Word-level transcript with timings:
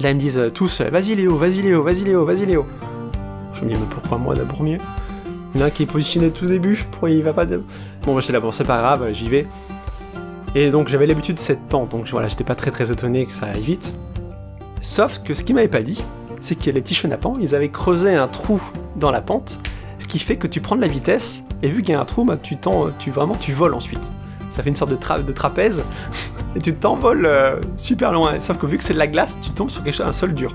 Là, 0.00 0.10
ils 0.10 0.14
me 0.14 0.20
disent 0.20 0.38
euh, 0.38 0.48
tous 0.48 0.80
Vas-y 0.80 1.14
Léo, 1.14 1.36
vas-y 1.36 1.60
Léo, 1.60 1.82
vas-y 1.82 2.00
Léo, 2.00 2.24
vas-y 2.24 2.46
Léo. 2.46 2.66
Je 3.52 3.64
me 3.64 3.68
dis 3.68 3.74
Mais 3.74 3.86
pourquoi 3.90 4.16
moi 4.16 4.34
d'abord 4.34 4.62
mieux? 4.62 4.78
Il 5.54 5.60
y 5.60 5.62
en 5.62 5.66
a 5.66 5.70
qui 5.70 5.82
est 5.82 5.86
positionné 5.86 6.30
tout 6.30 6.46
début, 6.46 6.82
pourquoi 6.90 7.10
il 7.10 7.22
va 7.22 7.32
pas 7.32 7.44
de... 7.44 7.62
Bon, 8.04 8.12
moi 8.12 8.20
j'étais 8.20 8.32
là, 8.32 8.40
bon, 8.40 8.52
c'est 8.52 8.64
pas 8.64 8.78
grave, 8.78 9.12
j'y 9.12 9.28
vais. 9.28 9.46
Et 10.54 10.70
donc 10.70 10.88
j'avais 10.88 11.06
l'habitude 11.06 11.36
de 11.36 11.40
cette 11.40 11.60
pente, 11.68 11.90
donc 11.90 12.08
voilà, 12.08 12.28
j'étais 12.28 12.44
pas 12.44 12.54
très 12.54 12.70
très 12.70 12.90
étonné 12.90 13.26
que 13.26 13.34
ça 13.34 13.46
aille 13.46 13.60
vite. 13.60 13.94
Sauf 14.80 15.20
que 15.22 15.34
ce 15.34 15.44
qu'ils 15.44 15.54
m'avaient 15.54 15.68
pas 15.68 15.82
dit, 15.82 16.02
c'est 16.38 16.54
que 16.54 16.70
les 16.70 16.80
petits 16.80 16.94
chenapans, 16.94 17.36
ils 17.40 17.54
avaient 17.54 17.68
creusé 17.68 18.14
un 18.14 18.28
trou 18.28 18.60
dans 18.96 19.10
la 19.10 19.20
pente, 19.20 19.58
ce 19.98 20.06
qui 20.06 20.18
fait 20.18 20.36
que 20.36 20.46
tu 20.46 20.60
prends 20.60 20.76
de 20.76 20.80
la 20.80 20.88
vitesse, 20.88 21.44
et 21.62 21.68
vu 21.68 21.82
qu'il 21.82 21.92
y 21.92 21.96
a 21.96 22.00
un 22.00 22.04
trou, 22.04 22.24
bah, 22.24 22.38
tu, 22.40 22.56
tu 22.98 23.10
vraiment 23.10 23.34
tu 23.34 23.52
voles 23.52 23.74
ensuite. 23.74 24.10
Ça 24.50 24.62
fait 24.62 24.70
une 24.70 24.76
sorte 24.76 24.90
de, 24.90 25.22
de 25.22 25.32
trapèze, 25.32 25.84
et 26.56 26.60
tu 26.60 26.74
t'envoles 26.74 27.26
euh, 27.26 27.56
super 27.76 28.12
loin. 28.12 28.40
Sauf 28.40 28.58
que 28.58 28.66
vu 28.66 28.78
que 28.78 28.84
c'est 28.84 28.94
de 28.94 28.98
la 28.98 29.06
glace, 29.06 29.38
tu 29.40 29.50
tombes 29.50 29.70
sur 29.70 29.82
quelque 29.82 29.96
chose, 29.96 30.06
un 30.06 30.12
sol 30.12 30.34
dur. 30.34 30.54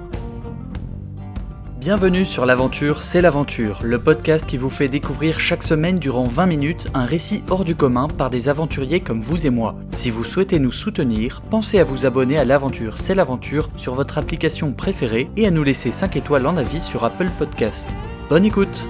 Bienvenue 1.80 2.26
sur 2.26 2.48
l'aventure, 2.48 3.04
c'est 3.04 3.22
l'aventure, 3.22 3.82
le 3.84 4.00
podcast 4.00 4.48
qui 4.48 4.58
vous 4.58 4.72
fait 4.72 4.88
découvrir 4.88 5.40
chaque 5.40 5.62
semaine 5.62 6.00
durant 6.00 6.24
20 6.24 6.48
minutes 6.48 6.88
un 6.96 7.06
récit 7.06 7.44
hors 7.48 7.64
du 7.64 7.76
commun 7.76 8.08
par 8.08 8.32
des 8.32 8.50
aventuriers 8.50 9.02
comme 9.02 9.22
vous 9.22 9.46
et 9.46 9.52
moi. 9.52 9.76
Si 9.92 10.10
vous 10.10 10.24
souhaitez 10.24 10.58
nous 10.58 10.72
soutenir, 10.72 11.44
pensez 11.52 11.78
à 11.78 11.84
vous 11.84 12.08
abonner 12.08 12.40
à 12.40 12.44
l'aventure, 12.44 12.98
c'est 12.98 13.14
l'aventure 13.14 13.70
sur 13.78 13.94
votre 13.94 14.18
application 14.18 14.74
préférée 14.74 15.28
et 15.38 15.46
à 15.46 15.52
nous 15.52 15.64
laisser 15.64 15.92
5 15.92 16.16
étoiles 16.16 16.48
en 16.48 16.58
avis 16.58 16.82
sur 16.82 17.04
Apple 17.04 17.30
Podcast. 17.38 17.96
Bonne 18.30 18.46
écoute 18.46 18.84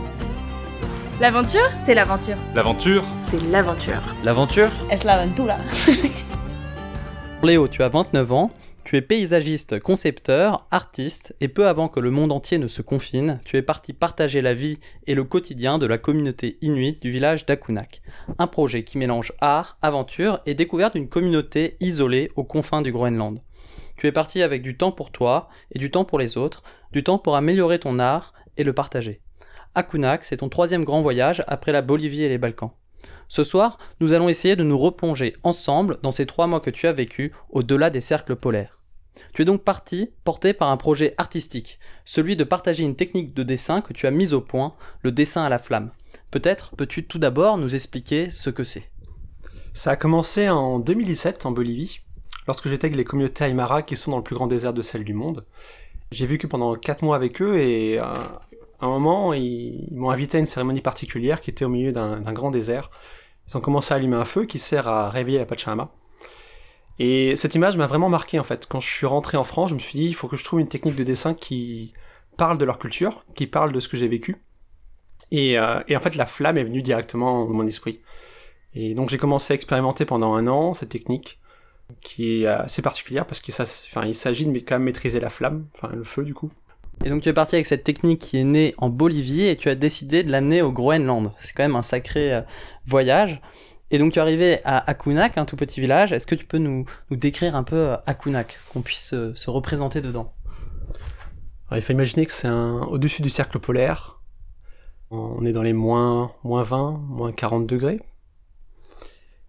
L'aventure 1.19 1.69
C'est 1.83 1.95
l'aventure. 1.95 2.37
L'aventure 2.53 3.03
C'est 3.17 3.41
l'aventure. 3.49 4.01
L'aventure 4.23 4.69
Es 4.89 5.03
l'aventura. 5.03 5.57
Léo, 7.45 7.67
tu 7.67 7.83
as 7.83 7.89
29 7.89 8.31
ans, 8.31 8.51
tu 8.83 8.97
es 8.97 9.03
paysagiste, 9.03 9.79
concepteur, 9.79 10.65
artiste, 10.71 11.35
et 11.41 11.47
peu 11.47 11.67
avant 11.67 11.89
que 11.89 11.99
le 11.99 12.09
monde 12.09 12.31
entier 12.31 12.57
ne 12.57 12.67
se 12.67 12.81
confine, 12.81 13.37
tu 13.45 13.55
es 13.55 13.61
parti 13.61 13.93
partager 13.93 14.41
la 14.41 14.55
vie 14.55 14.79
et 15.05 15.13
le 15.13 15.23
quotidien 15.23 15.77
de 15.77 15.85
la 15.85 15.99
communauté 15.99 16.57
inuite 16.61 17.03
du 17.03 17.11
village 17.11 17.45
d'Akunak. 17.45 18.01
Un 18.39 18.47
projet 18.47 18.81
qui 18.81 18.97
mélange 18.97 19.31
art, 19.41 19.77
aventure 19.83 20.39
et 20.47 20.55
découverte 20.55 20.95
d'une 20.95 21.07
communauté 21.07 21.77
isolée 21.81 22.31
aux 22.35 22.45
confins 22.45 22.81
du 22.81 22.91
Groenland. 22.91 23.39
Tu 23.95 24.07
es 24.07 24.11
parti 24.11 24.41
avec 24.41 24.63
du 24.63 24.75
temps 24.75 24.91
pour 24.91 25.11
toi 25.11 25.47
et 25.71 25.77
du 25.77 25.91
temps 25.91 26.05
pour 26.05 26.17
les 26.17 26.37
autres, 26.37 26.63
du 26.93 27.03
temps 27.03 27.19
pour 27.19 27.35
améliorer 27.35 27.77
ton 27.77 27.99
art 27.99 28.33
et 28.57 28.63
le 28.63 28.73
partager. 28.73 29.21
Akunak, 29.75 30.25
c'est 30.25 30.37
ton 30.37 30.49
troisième 30.49 30.83
grand 30.83 31.03
voyage 31.03 31.43
après 31.47 31.71
la 31.71 31.83
Bolivie 31.83 32.23
et 32.23 32.29
les 32.29 32.39
Balkans. 32.39 32.71
Ce 33.27 33.43
soir, 33.43 33.77
nous 33.99 34.13
allons 34.13 34.29
essayer 34.29 34.55
de 34.55 34.63
nous 34.63 34.77
replonger 34.77 35.35
ensemble 35.43 35.97
dans 36.03 36.11
ces 36.11 36.25
trois 36.25 36.47
mois 36.47 36.59
que 36.59 36.69
tu 36.69 36.87
as 36.87 36.93
vécu 36.93 37.33
au-delà 37.49 37.89
des 37.89 38.01
cercles 38.01 38.35
polaires. 38.35 38.79
Tu 39.33 39.41
es 39.41 39.45
donc 39.45 39.63
parti 39.63 40.11
porté 40.23 40.53
par 40.53 40.69
un 40.69 40.77
projet 40.77 41.13
artistique, 41.17 41.79
celui 42.03 42.35
de 42.35 42.43
partager 42.43 42.83
une 42.83 42.95
technique 42.95 43.33
de 43.33 43.43
dessin 43.43 43.81
que 43.81 43.93
tu 43.93 44.07
as 44.07 44.11
mise 44.11 44.33
au 44.33 44.41
point, 44.41 44.75
le 45.01 45.11
dessin 45.11 45.43
à 45.43 45.49
la 45.49 45.59
flamme. 45.59 45.91
Peut-être 46.31 46.75
peux-tu 46.75 47.05
tout 47.05 47.19
d'abord 47.19 47.57
nous 47.57 47.75
expliquer 47.75 48.29
ce 48.29 48.49
que 48.49 48.63
c'est 48.63 48.89
Ça 49.73 49.91
a 49.91 49.95
commencé 49.95 50.49
en 50.49 50.79
2017 50.79 51.45
en 51.45 51.51
Bolivie, 51.51 52.01
lorsque 52.47 52.69
j'étais 52.69 52.87
avec 52.87 52.97
les 52.97 53.03
communautés 53.03 53.45
Aymara 53.45 53.83
qui 53.83 53.97
sont 53.97 54.11
dans 54.11 54.17
le 54.17 54.23
plus 54.23 54.35
grand 54.35 54.47
désert 54.47 54.73
de 54.73 54.81
celle 54.81 55.03
du 55.03 55.13
monde. 55.13 55.45
J'ai 56.11 56.27
vécu 56.27 56.47
pendant 56.47 56.75
4 56.75 57.03
mois 57.03 57.15
avec 57.15 57.41
eux 57.41 57.57
et 57.57 57.99
euh, 57.99 58.05
à 58.79 58.85
un 58.85 58.89
moment, 58.89 59.33
ils, 59.33 59.87
m'ont 59.91 60.09
invité 60.09 60.37
à 60.37 60.39
une 60.39 60.45
cérémonie 60.45 60.81
particulière 60.81 61.41
qui 61.41 61.49
était 61.49 61.65
au 61.65 61.69
milieu 61.69 61.91
d'un 61.91 62.33
grand 62.33 62.51
désert. 62.51 62.91
Ils 63.47 63.57
ont 63.57 63.61
commencé 63.61 63.93
à 63.93 63.97
allumer 63.97 64.17
un 64.17 64.25
feu 64.25 64.45
qui 64.45 64.59
sert 64.59 64.87
à 64.87 65.09
réveiller 65.09 65.37
la 65.37 65.45
Pachamama. 65.45 65.91
Et 66.97 67.35
cette 67.35 67.55
image 67.55 67.77
m'a 67.77 67.87
vraiment 67.87 68.09
marqué 68.09 68.39
en 68.39 68.43
fait. 68.43 68.67
Quand 68.67 68.79
je 68.79 68.89
suis 68.89 69.05
rentré 69.05 69.37
en 69.37 69.43
France, 69.43 69.69
je 69.69 69.75
me 69.75 69.79
suis 69.79 69.99
dit, 69.99 70.05
il 70.05 70.15
faut 70.15 70.27
que 70.27 70.37
je 70.37 70.43
trouve 70.43 70.59
une 70.59 70.67
technique 70.67 70.95
de 70.95 71.03
dessin 71.03 71.33
qui 71.33 71.93
parle 72.37 72.57
de 72.57 72.65
leur 72.65 72.79
culture, 72.79 73.25
qui 73.35 73.47
parle 73.47 73.71
de 73.71 73.79
ce 73.79 73.87
que 73.87 73.97
j'ai 73.97 74.07
vécu. 74.07 74.37
Et, 75.31 75.59
euh, 75.59 75.79
en 75.79 75.99
fait, 75.99 76.15
la 76.15 76.25
flamme 76.25 76.57
est 76.57 76.63
venue 76.63 76.81
directement 76.81 77.45
dans 77.45 77.53
mon 77.53 77.67
esprit. 77.67 78.01
Et 78.73 78.93
donc 78.93 79.09
j'ai 79.09 79.17
commencé 79.17 79.53
à 79.53 79.55
expérimenter 79.55 80.05
pendant 80.05 80.33
un 80.35 80.47
an 80.47 80.73
cette 80.73 80.89
technique, 80.89 81.39
qui 82.01 82.43
est 82.43 82.45
assez 82.45 82.81
particulière 82.81 83.25
parce 83.25 83.39
qu'il 83.39 83.53
s'agit 83.53 84.45
de 84.45 84.77
maîtriser 84.77 85.19
la 85.19 85.29
flamme, 85.29 85.67
enfin 85.75 85.93
le 85.95 86.03
feu 86.03 86.23
du 86.23 86.33
coup. 86.33 86.51
Et 87.03 87.09
donc 87.09 87.21
tu 87.21 87.29
es 87.29 87.33
parti 87.33 87.55
avec 87.55 87.65
cette 87.65 87.83
technique 87.83 88.19
qui 88.19 88.37
est 88.37 88.43
née 88.43 88.73
en 88.77 88.89
Bolivie 88.89 89.45
et 89.45 89.55
tu 89.55 89.69
as 89.69 89.75
décidé 89.75 90.23
de 90.23 90.31
l'amener 90.31 90.61
au 90.61 90.71
Groenland. 90.71 91.31
C'est 91.39 91.53
quand 91.53 91.63
même 91.63 91.75
un 91.75 91.81
sacré 91.81 92.33
euh, 92.33 92.41
voyage. 92.85 93.41
Et 93.91 93.97
donc 93.97 94.13
tu 94.13 94.19
es 94.19 94.21
arrivé 94.21 94.59
à 94.63 94.89
Akunak, 94.89 95.37
un 95.37 95.45
tout 95.45 95.55
petit 95.55 95.81
village. 95.81 96.13
Est-ce 96.13 96.25
que 96.25 96.35
tu 96.35 96.45
peux 96.45 96.57
nous, 96.57 96.85
décrire 97.11 97.55
un 97.55 97.63
peu 97.63 97.75
euh, 97.75 97.97
Akunak, 98.05 98.57
qu'on 98.71 98.81
puisse 98.81 99.09
se, 99.33 99.49
représenter 99.49 100.01
dedans? 100.01 100.33
Il 101.71 101.81
faut 101.81 101.93
imaginer 101.93 102.25
que 102.25 102.31
c'est 102.31 102.49
au-dessus 102.49 103.21
du 103.21 103.29
cercle 103.29 103.59
polaire. 103.59 104.21
On 105.11 105.45
est 105.45 105.51
dans 105.51 105.63
les 105.63 105.73
moins, 105.73 106.31
moins 106.43 106.63
20, 106.63 107.01
moins 107.07 107.31
40 107.31 107.67
degrés. 107.67 107.99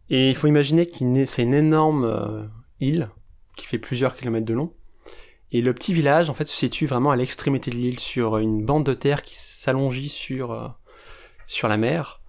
Et 0.08 0.30
il 0.30 0.36
faut 0.36 0.46
imaginer 0.46 0.86
que 0.86 1.24
c'est 1.24 1.42
une 1.42 1.54
énorme 1.54 2.04
euh, 2.04 2.42
île 2.80 3.10
qui 3.56 3.66
fait 3.66 3.78
plusieurs 3.78 4.14
kilomètres 4.14 4.46
de 4.46 4.54
long 4.54 4.72
et 5.52 5.60
le 5.60 5.72
petit 5.72 5.94
village, 5.94 6.28
en 6.28 6.34
fait, 6.34 6.46
se 6.46 6.56
situe 6.56 6.86
vraiment 6.86 7.10
à 7.10 7.16
l'extrémité 7.16 7.70
de 7.70 7.76
l'île, 7.76 8.00
sur 8.00 8.38
une 8.38 8.64
bande 8.64 8.84
de 8.84 8.94
terre 8.94 9.22
qui 9.22 9.36
s'allongit 9.36 10.08
sur, 10.08 10.52
euh, 10.52 10.68
sur 11.46 11.68
la 11.68 11.76
mer. 11.76 12.20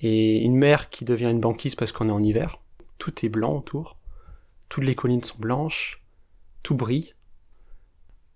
Et 0.00 0.38
une 0.38 0.56
mer 0.56 0.90
qui 0.90 1.04
devient 1.04 1.30
une 1.30 1.40
banquise 1.40 1.74
parce 1.74 1.92
qu'on 1.92 2.08
est 2.08 2.12
en 2.12 2.22
hiver. 2.22 2.60
Tout 2.98 3.24
est 3.24 3.28
blanc 3.28 3.56
autour. 3.56 3.96
Toutes 4.68 4.84
les 4.84 4.94
collines 4.94 5.24
sont 5.24 5.38
blanches. 5.38 6.02
Tout 6.62 6.74
brille. 6.74 7.14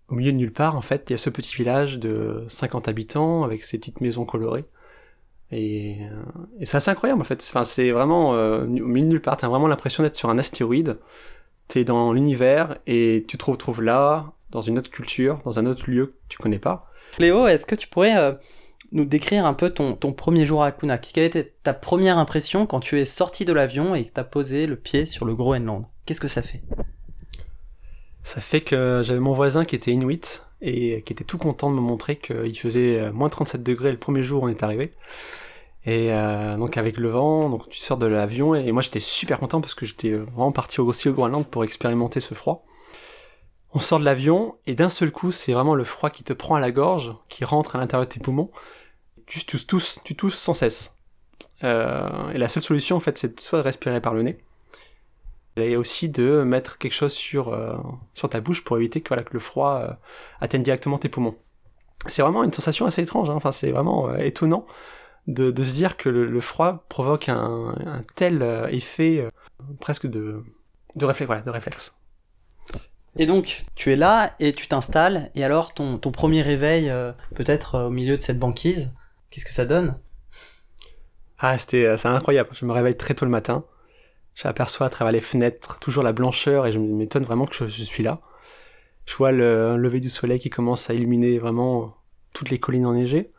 Au 0.09 0.15
milieu 0.15 0.32
de 0.32 0.38
nulle 0.38 0.53
part, 0.53 0.76
en 0.76 0.82
fait, 0.82 1.04
il 1.09 1.12
y 1.12 1.14
a 1.14 1.19
ce 1.19 1.31
petit 1.31 1.54
village 1.54 1.99
de 1.99 2.44
50 2.49 2.88
habitants 2.88 3.44
avec 3.44 3.62
ses 3.62 3.78
petites 3.78 4.00
maisons 4.00 4.25
colorées. 4.25 4.64
Et, 5.50 5.99
euh, 6.10 6.22
et 6.59 6.66
c'est 6.66 6.78
assez 6.78 6.91
incroyable, 6.91 7.20
en 7.20 7.25
fait. 7.25 7.44
Enfin, 7.49 7.64
c'est 7.64 7.91
vraiment, 7.91 8.34
euh, 8.34 8.64
au 8.64 8.66
milieu 8.66 9.06
de 9.06 9.10
nulle 9.10 9.20
part, 9.20 9.37
t'as 9.37 9.49
vraiment 9.49 9.69
l'impression 9.69 10.03
d'être 10.03 10.16
sur 10.16 10.31
un 10.31 10.38
astéroïde 10.38 10.99
t'es 11.69 11.84
dans 11.84 12.12
l'univers 12.12 12.78
et 12.87 13.25
tu 13.28 13.39
te 13.39 13.45
retrouves 13.45 13.83
là, 13.83 14.33
dans 14.50 14.61
une 14.61 14.78
autre 14.78 14.91
culture, 14.91 15.39
dans 15.45 15.59
un 15.59 15.67
autre 15.67 15.91
lieu 15.91 16.06
que 16.06 16.15
tu 16.28 16.39
connais 16.39 16.59
pas. 16.59 16.87
Léo, 17.19 17.47
est-ce 17.47 17.67
que 17.67 17.75
tu 17.75 17.89
pourrais 17.89 18.17
euh, 18.17 18.33
nous 18.93 19.05
décrire 19.05 19.47
un 19.47 19.55
peu 19.55 19.71
ton, 19.71 19.95
ton 19.95 20.12
premier 20.12 20.47
jour 20.47 20.62
à 20.62 20.73
Kunak 20.73 21.11
Quelle 21.12 21.25
était 21.25 21.53
ta 21.62 21.75
première 21.75 22.19
impression 22.19 22.67
quand 22.67 22.81
tu 22.81 23.00
es 23.00 23.05
sorti 23.05 23.45
de 23.45 23.53
l'avion 23.53 23.95
et 23.95 24.05
que 24.05 24.12
tu 24.12 24.21
as 24.21 24.25
posé 24.25 24.67
le 24.67 24.77
pied 24.77 25.06
sur 25.06 25.25
le 25.25 25.34
Groenland? 25.34 25.87
Qu'est-ce 26.06 26.21
que 26.21 26.28
ça 26.28 26.43
fait? 26.43 26.62
Ça 28.23 28.41
fait 28.41 28.61
que 28.61 29.00
j'avais 29.03 29.21
mon 29.21 29.33
voisin 29.33 29.65
qui 29.65 29.75
était 29.75 29.91
inuit 29.91 30.43
et 30.61 31.03
qui 31.03 31.12
était 31.12 31.25
tout 31.25 31.39
content 31.39 31.71
de 31.71 31.77
me 31.77 31.81
montrer 31.81 32.17
qu'il 32.17 32.56
faisait 32.56 33.00
euh, 33.00 33.12
moins 33.12 33.29
37 33.29 33.62
degrés 33.62 33.91
le 33.91 33.99
premier 33.99 34.23
jour 34.23 34.43
où 34.43 34.47
on 34.47 34.49
est 34.49 34.62
arrivé. 34.62 34.93
Et 35.84 36.12
euh, 36.12 36.56
donc 36.56 36.76
avec 36.76 36.97
le 36.97 37.09
vent, 37.09 37.48
donc 37.48 37.69
tu 37.69 37.78
sors 37.78 37.98
de 37.98 38.06
l'avion 38.06 38.54
et 38.54 38.70
moi 38.70 38.82
j'étais 38.82 39.00
super 39.00 39.41
content 39.41 39.60
parce 39.60 39.75
que 39.75 39.84
j'étais 39.84 40.12
vraiment 40.12 40.53
parti 40.53 40.81
aussi 40.81 41.09
au 41.09 41.12
Groenland 41.12 41.44
pour 41.44 41.65
expérimenter 41.65 42.20
ce 42.20 42.34
froid. 42.34 42.65
On 43.75 43.81
sort 43.81 43.98
de 43.98 44.04
l'avion 44.04 44.54
et 44.66 44.75
d'un 44.75 44.91
seul 44.91 45.10
coup 45.10 45.32
c'est 45.32 45.53
vraiment 45.53 45.75
le 45.75 45.82
froid 45.82 46.10
qui 46.10 46.22
te 46.22 46.32
prend 46.32 46.54
à 46.54 46.60
la 46.60 46.70
gorge, 46.70 47.12
qui 47.28 47.44
rentre 47.44 47.75
à 47.75 47.78
l'intérieur 47.78 48.06
de 48.06 48.12
tes 48.12 48.20
poumons. 48.20 48.50
Tu 49.26 49.44
tousses, 49.44 49.66
tous, 49.66 50.00
tu 50.04 50.15
tousses 50.15 50.38
sans 50.38 50.54
cesse. 50.54 50.94
Euh, 51.65 52.31
et 52.32 52.38
la 52.38 52.49
seule 52.49 52.62
solution 52.62 52.97
en 52.97 53.00
fait 53.00 53.19
c'est 53.19 53.41
soit 53.41 53.59
de 53.59 53.64
respirer 53.64 54.00
par 54.00 54.14
le 54.14 54.22
nez, 54.22 54.38
et 55.56 55.76
aussi 55.76 56.09
de 56.09 56.44
mettre 56.44 56.78
quelque 56.78 56.94
chose 56.94 57.12
sur, 57.12 57.49
euh, 57.49 57.76
sur 58.14 58.28
ta 58.28 58.41
bouche 58.41 58.62
pour 58.62 58.76
éviter 58.76 59.00
que, 59.00 59.09
voilà, 59.09 59.25
que 59.25 59.32
le 59.32 59.41
froid 59.41 59.81
euh, 59.82 59.93
atteigne 60.41 60.62
directement 60.62 60.99
tes 60.99 61.09
poumons. 61.09 61.37
C'est 62.06 62.22
vraiment 62.22 62.44
une 62.44 62.53
sensation 62.53 62.87
assez 62.87 63.03
étrange, 63.03 63.31
hein. 63.31 63.34
enfin 63.34 63.53
c'est 63.53 63.70
vraiment 63.72 64.14
étonnant 64.14 64.66
de, 65.27 65.65
se 65.65 65.75
dire 65.75 65.97
que 65.97 66.09
le, 66.09 66.41
froid 66.41 66.84
provoque 66.88 67.28
un, 67.28 67.75
tel 68.15 68.43
euh, 68.43 68.66
effet 68.69 69.19
euh, 69.19 69.31
presque 69.81 70.06
de, 70.06 70.43
de, 70.97 71.05
réflexe, 71.05 71.44
de 71.44 71.50
réflexe. 71.50 71.94
Et 73.16 73.27
donc, 73.27 73.65
tu 73.75 73.93
es 73.93 73.97
là 73.97 74.35
et 74.41 74.52
tu 74.52 74.67
t'installes, 74.69 75.31
et 75.35 75.44
alors 75.44 75.75
ton, 75.75 75.99
ton 75.99 76.12
premier 76.12 76.43
réveil, 76.43 76.88
euh, 76.88 77.12
peut-être 77.35 77.87
au 77.87 77.91
milieu 77.91 78.17
de 78.17 78.23
cette 78.23 78.38
banquise, 78.38 78.93
qu'est-ce 79.31 79.44
que 79.44 79.52
ça 79.52 79.67
donne? 79.67 79.99
Ah, 81.38 81.58
c'était 81.58 81.97
c'est 81.97 82.08
incroyable. 82.08 82.50
Je 82.52 82.64
me 82.64 82.73
réveille 82.73 82.97
très 82.97 83.14
tôt 83.14 83.25
le 83.25 83.31
matin, 83.31 83.64
j'aperçois 84.35 84.87
à 84.87 84.91
travers 84.91 85.12
les 85.12 85.20
fenêtres 85.20 85.79
toujours 85.79 86.02
la 86.02 86.12
blancheur, 86.12 86.67
et 86.67 86.73
je 86.73 86.79
m'étonne 86.79 87.25
vraiment 87.25 87.47
que 87.47 87.55
je, 87.55 87.67
je, 87.67 87.85
suis 87.85 88.02
là. 88.02 88.20
Je 89.06 89.14
vois 89.14 89.32
le 89.32 89.76
lever 89.76 90.00
du 90.00 90.08
soleil 90.08 90.38
qui 90.38 90.50
commence 90.50 90.88
à 90.88 90.94
illuminer 90.94 91.38
vraiment 91.38 91.97
toutes 92.32 92.50
les 92.50 92.58
collines 92.58 92.87
enneigées. 92.87 93.31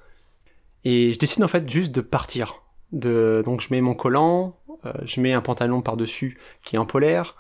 Et 0.84 1.14
je 1.14 1.20
décide 1.20 1.44
en 1.44 1.48
fait 1.48 1.70
juste 1.70 1.92
de 1.92 2.02
partir. 2.02 2.62
De, 2.92 3.42
donc 3.46 3.62
je 3.62 3.68
mets 3.72 3.82
mon 3.82 3.96
collant, 3.96 4.56
euh, 4.86 4.94
je 5.06 5.20
mets 5.20 5.34
un 5.34 5.42
pantalon 5.42 5.82
par-dessus 5.82 6.38
qui 6.64 6.76
est 6.76 6.80
en 6.80 6.86
polaire, 6.86 7.36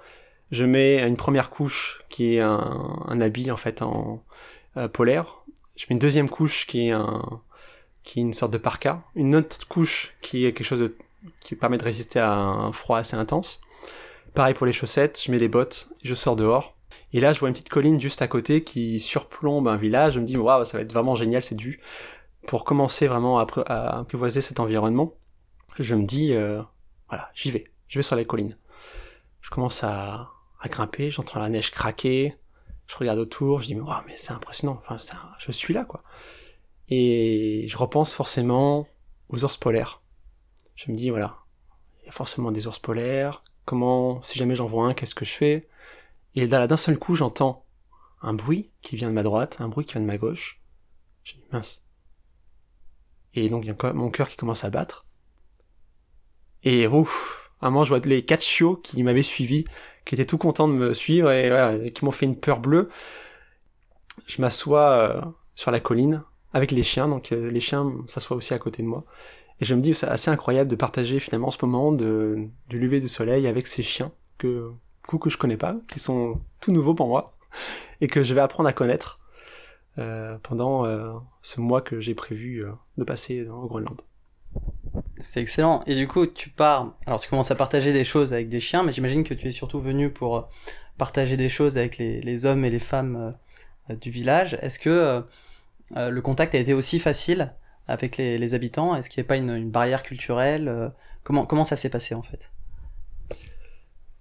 je 0.51 0.65
mets 0.65 1.07
une 1.07 1.15
première 1.15 1.51
couche 1.51 2.01
qui 2.09 2.35
est 2.35 2.39
un, 2.39 3.03
un 3.07 3.21
habit 3.21 3.51
en 3.51 3.55
fait 3.55 3.83
en 3.83 4.23
euh, 4.77 4.87
polaire, 4.87 5.43
je 5.75 5.85
mets 5.85 5.93
une 5.93 5.99
deuxième 5.99 6.27
couche 6.27 6.65
qui 6.65 6.87
est 6.87 6.91
un 6.91 7.41
qui 8.03 8.19
est 8.19 8.23
une 8.23 8.33
sorte 8.33 8.51
de 8.51 8.57
parka, 8.57 9.03
une 9.15 9.35
autre 9.35 9.67
couche 9.67 10.13
qui 10.21 10.45
est 10.45 10.53
quelque 10.53 10.65
chose 10.65 10.79
de, 10.79 10.95
qui 11.39 11.55
permet 11.55 11.77
de 11.77 11.83
résister 11.83 12.19
à 12.19 12.33
un 12.33 12.73
froid 12.73 12.97
assez 12.97 13.15
intense. 13.15 13.61
Pareil 14.33 14.53
pour 14.53 14.65
les 14.65 14.73
chaussettes, 14.73 15.21
je 15.23 15.31
mets 15.31 15.39
les 15.39 15.47
bottes, 15.47 15.89
je 16.03 16.13
sors 16.13 16.35
dehors. 16.35 16.75
Et 17.13 17.19
là, 17.19 17.31
je 17.31 17.39
vois 17.39 17.47
une 17.47 17.53
petite 17.53 17.69
colline 17.69 18.01
juste 18.01 18.21
à 18.21 18.27
côté 18.27 18.63
qui 18.63 18.99
surplombe 18.99 19.67
un 19.67 19.77
village. 19.77 20.15
Je 20.15 20.19
me 20.19 20.25
dis, 20.25 20.35
waouh, 20.35 20.65
ça 20.65 20.77
va 20.77 20.83
être 20.83 20.91
vraiment 20.91 21.15
génial 21.15 21.43
cette 21.43 21.61
vue. 21.61 21.79
Pour 22.47 22.65
commencer 22.65 23.07
vraiment 23.07 23.39
à, 23.39 23.47
à 23.67 24.05
cet 24.29 24.59
environnement, 24.59 25.13
je 25.79 25.95
me 25.95 26.03
dis, 26.03 26.33
euh, 26.33 26.61
voilà, 27.09 27.31
j'y 27.33 27.51
vais. 27.51 27.71
Je 27.87 27.99
vais 27.99 28.03
sur 28.03 28.15
la 28.15 28.25
colline. 28.25 28.55
Je 29.41 29.49
commence 29.49 29.83
à, 29.83 30.31
à 30.59 30.67
grimper, 30.67 31.11
j'entends 31.11 31.39
la 31.39 31.49
neige 31.49 31.71
craquer. 31.71 32.37
Je 32.85 32.95
regarde 32.97 33.19
autour, 33.19 33.61
je 33.61 33.67
dis, 33.67 33.75
mais 33.75 33.81
waouh, 33.81 34.03
mais 34.07 34.17
c'est 34.17 34.33
impressionnant. 34.33 34.81
Enfin, 34.85 34.97
je 35.39 35.51
suis 35.51 35.73
là, 35.73 35.85
quoi. 35.85 36.01
Et 36.89 37.65
je 37.69 37.77
repense 37.77 38.13
forcément 38.13 38.87
aux 39.29 39.43
ours 39.43 39.57
polaires. 39.57 40.01
Je 40.75 40.91
me 40.91 40.97
dis, 40.97 41.09
voilà, 41.09 41.37
il 42.01 42.07
y 42.07 42.09
a 42.09 42.11
forcément 42.11 42.51
des 42.51 42.67
ours 42.67 42.79
polaires. 42.79 43.43
Comment, 43.65 44.21
si 44.21 44.37
jamais 44.37 44.55
j'en 44.55 44.65
vois 44.65 44.87
un, 44.87 44.93
qu'est-ce 44.93 45.15
que 45.15 45.25
je 45.25 45.33
fais? 45.33 45.69
Et 46.35 46.47
d'un 46.47 46.77
seul 46.77 46.97
coup, 46.99 47.15
j'entends 47.15 47.65
un 48.21 48.33
bruit 48.33 48.71
qui 48.81 48.95
vient 48.95 49.09
de 49.09 49.13
ma 49.13 49.23
droite, 49.23 49.57
un 49.59 49.69
bruit 49.69 49.85
qui 49.85 49.93
vient 49.93 50.01
de 50.01 50.07
ma 50.07 50.17
gauche. 50.17 50.61
Je 51.23 51.33
dis, 51.33 51.43
mince. 51.51 51.82
Et 53.35 53.49
donc, 53.49 53.65
mon 53.93 54.09
cœur 54.09 54.29
qui 54.29 54.37
commence 54.37 54.63
à 54.63 54.69
battre. 54.69 55.05
Et 56.63 56.87
ouf, 56.87 57.51
un 57.61 57.69
moment, 57.69 57.83
je 57.83 57.89
vois 57.89 57.99
les 57.99 58.23
quatre 58.23 58.43
chiots 58.43 58.75
qui 58.75 59.01
m'avaient 59.03 59.23
suivi, 59.23 59.65
qui 60.05 60.15
étaient 60.15 60.25
tout 60.25 60.37
contents 60.37 60.67
de 60.67 60.73
me 60.73 60.93
suivre 60.93 61.31
et 61.31 61.91
qui 61.93 62.05
m'ont 62.05 62.11
fait 62.11 62.25
une 62.25 62.39
peur 62.39 62.59
bleue. 62.59 62.89
Je 64.27 64.41
m'assois 64.41 64.89
euh, 64.91 65.21
sur 65.55 65.71
la 65.71 65.79
colline 65.79 66.23
avec 66.53 66.71
les 66.71 66.83
chiens, 66.83 67.07
donc 67.07 67.31
euh, 67.31 67.49
les 67.49 67.59
chiens 67.59 67.91
s'assoient 68.07 68.37
aussi 68.37 68.53
à 68.53 68.59
côté 68.59 68.83
de 68.83 68.87
moi. 68.87 69.05
Et 69.59 69.65
je 69.65 69.75
me 69.75 69.81
dis, 69.81 69.93
c'est 69.93 70.07
assez 70.07 70.29
incroyable 70.29 70.69
de 70.69 70.75
partager 70.75 71.19
finalement 71.19 71.51
ce 71.51 71.65
moment 71.65 71.91
du 71.91 72.51
lever 72.69 72.99
du 72.99 73.07
soleil 73.07 73.47
avec 73.47 73.67
ces 73.67 73.83
chiens 73.83 74.11
que, 74.37 74.71
que 75.07 75.29
je 75.29 75.37
connais 75.37 75.57
pas, 75.57 75.77
qui 75.87 75.99
sont 75.99 76.41
tout 76.59 76.71
nouveaux 76.71 76.93
pour 76.93 77.07
moi, 77.07 77.37
et 78.01 78.07
que 78.07 78.23
je 78.23 78.33
vais 78.33 78.41
apprendre 78.41 78.69
à 78.69 78.73
connaître 78.73 79.19
pendant 79.95 80.85
euh, 80.85 81.13
ce 81.41 81.61
mois 81.61 81.81
que 81.81 81.99
j'ai 81.99 82.15
prévu 82.15 82.65
euh, 82.65 82.71
de 82.97 83.03
passer 83.03 83.47
au 83.47 83.67
Groenland. 83.67 84.01
C'est 85.17 85.41
excellent. 85.41 85.83
Et 85.87 85.95
du 85.95 86.07
coup, 86.07 86.25
tu 86.27 86.49
pars. 86.49 86.95
Alors, 87.05 87.19
tu 87.19 87.29
commences 87.29 87.51
à 87.51 87.55
partager 87.55 87.93
des 87.93 88.03
choses 88.03 88.33
avec 88.33 88.49
des 88.49 88.59
chiens, 88.59 88.83
mais 88.83 88.91
j'imagine 88.91 89.23
que 89.23 89.33
tu 89.33 89.47
es 89.47 89.51
surtout 89.51 89.79
venu 89.79 90.11
pour 90.11 90.37
euh, 90.37 90.41
partager 90.97 91.37
des 91.37 91.49
choses 91.49 91.77
avec 91.77 91.97
les, 91.97 92.21
les 92.21 92.45
hommes 92.45 92.65
et 92.65 92.69
les 92.69 92.79
femmes 92.79 93.35
euh, 93.89 93.95
du 93.95 94.09
village. 94.09 94.57
Est-ce 94.61 94.79
que 94.79 95.23
euh, 95.95 96.09
le 96.09 96.21
contact 96.21 96.55
a 96.55 96.59
été 96.59 96.73
aussi 96.73 96.99
facile 96.99 97.53
avec 97.87 98.17
les, 98.17 98.37
les 98.37 98.53
habitants? 98.53 98.95
Est-ce 98.95 99.09
qu'il 99.09 99.21
n'y 99.21 99.27
a 99.27 99.29
pas 99.29 99.37
une, 99.37 99.49
une 99.49 99.71
barrière 99.71 100.03
culturelle 100.03 100.67
euh, 100.67 100.89
comment, 101.23 101.45
comment 101.45 101.65
ça 101.65 101.75
s'est 101.75 101.89
passé 101.89 102.15
en 102.15 102.21
fait? 102.21 102.51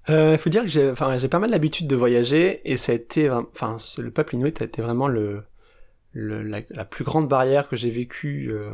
Il 0.09 0.15
euh, 0.15 0.39
faut 0.39 0.51
dire 0.51 0.63
que 0.63 0.69
j'ai, 0.69 0.91
enfin, 0.91 1.17
j'ai 1.19 1.29
pas 1.29 1.39
mal 1.39 1.51
l'habitude 1.51 1.87
de 1.87 1.95
voyager 1.95 2.61
et 2.71 2.77
ça 2.77 2.93
a 2.93 2.95
été, 2.97 3.31
enfin, 3.31 3.77
le 3.99 4.11
peuple 4.11 4.35
inuit 4.35 4.61
a 4.61 4.65
été 4.65 4.83
vraiment 4.83 5.07
le, 5.07 5.45
le 6.13 6.43
la, 6.43 6.61
la, 6.71 6.85
plus 6.85 7.05
grande 7.05 7.29
barrière 7.29 7.69
que 7.69 7.77
j'ai 7.77 7.91
vécue 7.91 8.51
euh, 8.51 8.71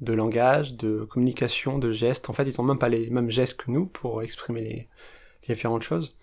de 0.00 0.12
langage, 0.12 0.74
de 0.74 1.04
communication, 1.04 1.78
de 1.78 1.90
gestes. 1.92 2.30
En 2.30 2.32
fait, 2.32 2.44
ils 2.44 2.60
ont 2.60 2.64
même 2.64 2.78
pas 2.78 2.88
les 2.88 3.10
mêmes 3.10 3.30
gestes 3.30 3.58
que 3.62 3.70
nous 3.70 3.86
pour 3.86 4.22
exprimer 4.22 4.60
les 4.60 4.88
différentes 5.46 5.82
choses. 5.82 6.16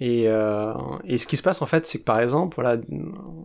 Et, 0.00 0.24
euh, 0.28 0.72
et 1.04 1.18
ce 1.18 1.26
qui 1.26 1.36
se 1.36 1.42
passe 1.42 1.62
en 1.62 1.66
fait, 1.66 1.86
c'est 1.86 1.98
que 1.98 2.04
par 2.04 2.20
exemple, 2.20 2.56
voilà, 2.56 2.76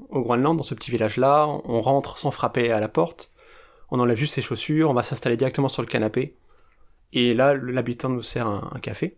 au 0.10 0.22
Groenland, 0.22 0.58
dans 0.58 0.64
ce 0.64 0.74
petit 0.74 0.92
village-là, 0.92 1.48
on 1.64 1.82
rentre 1.82 2.18
sans 2.18 2.32
frapper 2.32 2.72
à 2.72 2.80
la 2.80 2.88
porte 2.88 3.32
on 3.92 4.00
enlève 4.00 4.18
juste 4.18 4.36
ses 4.36 4.42
chaussures, 4.42 4.90
on 4.90 4.94
va 4.94 5.04
s'installer 5.04 5.38
directement 5.38 5.68
sur 5.68 5.82
le 5.82 5.88
canapé, 5.88 6.36
et 7.14 7.34
là, 7.34 7.54
l'habitant 7.56 8.10
nous 8.10 8.22
sert 8.22 8.48
un, 8.48 8.70
un, 8.72 8.80
café. 8.80 9.18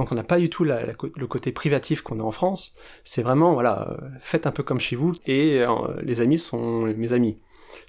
Donc 0.00 0.10
on 0.12 0.14
n'a 0.14 0.24
pas 0.24 0.38
du 0.38 0.48
tout 0.48 0.64
le 0.64 1.26
côté 1.26 1.52
privatif 1.52 2.00
qu'on 2.00 2.20
a 2.20 2.22
en 2.22 2.30
France, 2.30 2.74
c'est 3.04 3.20
vraiment, 3.20 3.52
voilà, 3.52 3.86
euh, 3.90 4.08
faites 4.22 4.46
un 4.46 4.50
peu 4.50 4.62
comme 4.62 4.80
chez 4.80 4.96
vous, 4.96 5.12
et 5.26 5.60
euh, 5.60 5.68
les 6.00 6.22
amis 6.22 6.38
sont 6.38 6.84
mes 6.84 7.12
amis. 7.12 7.38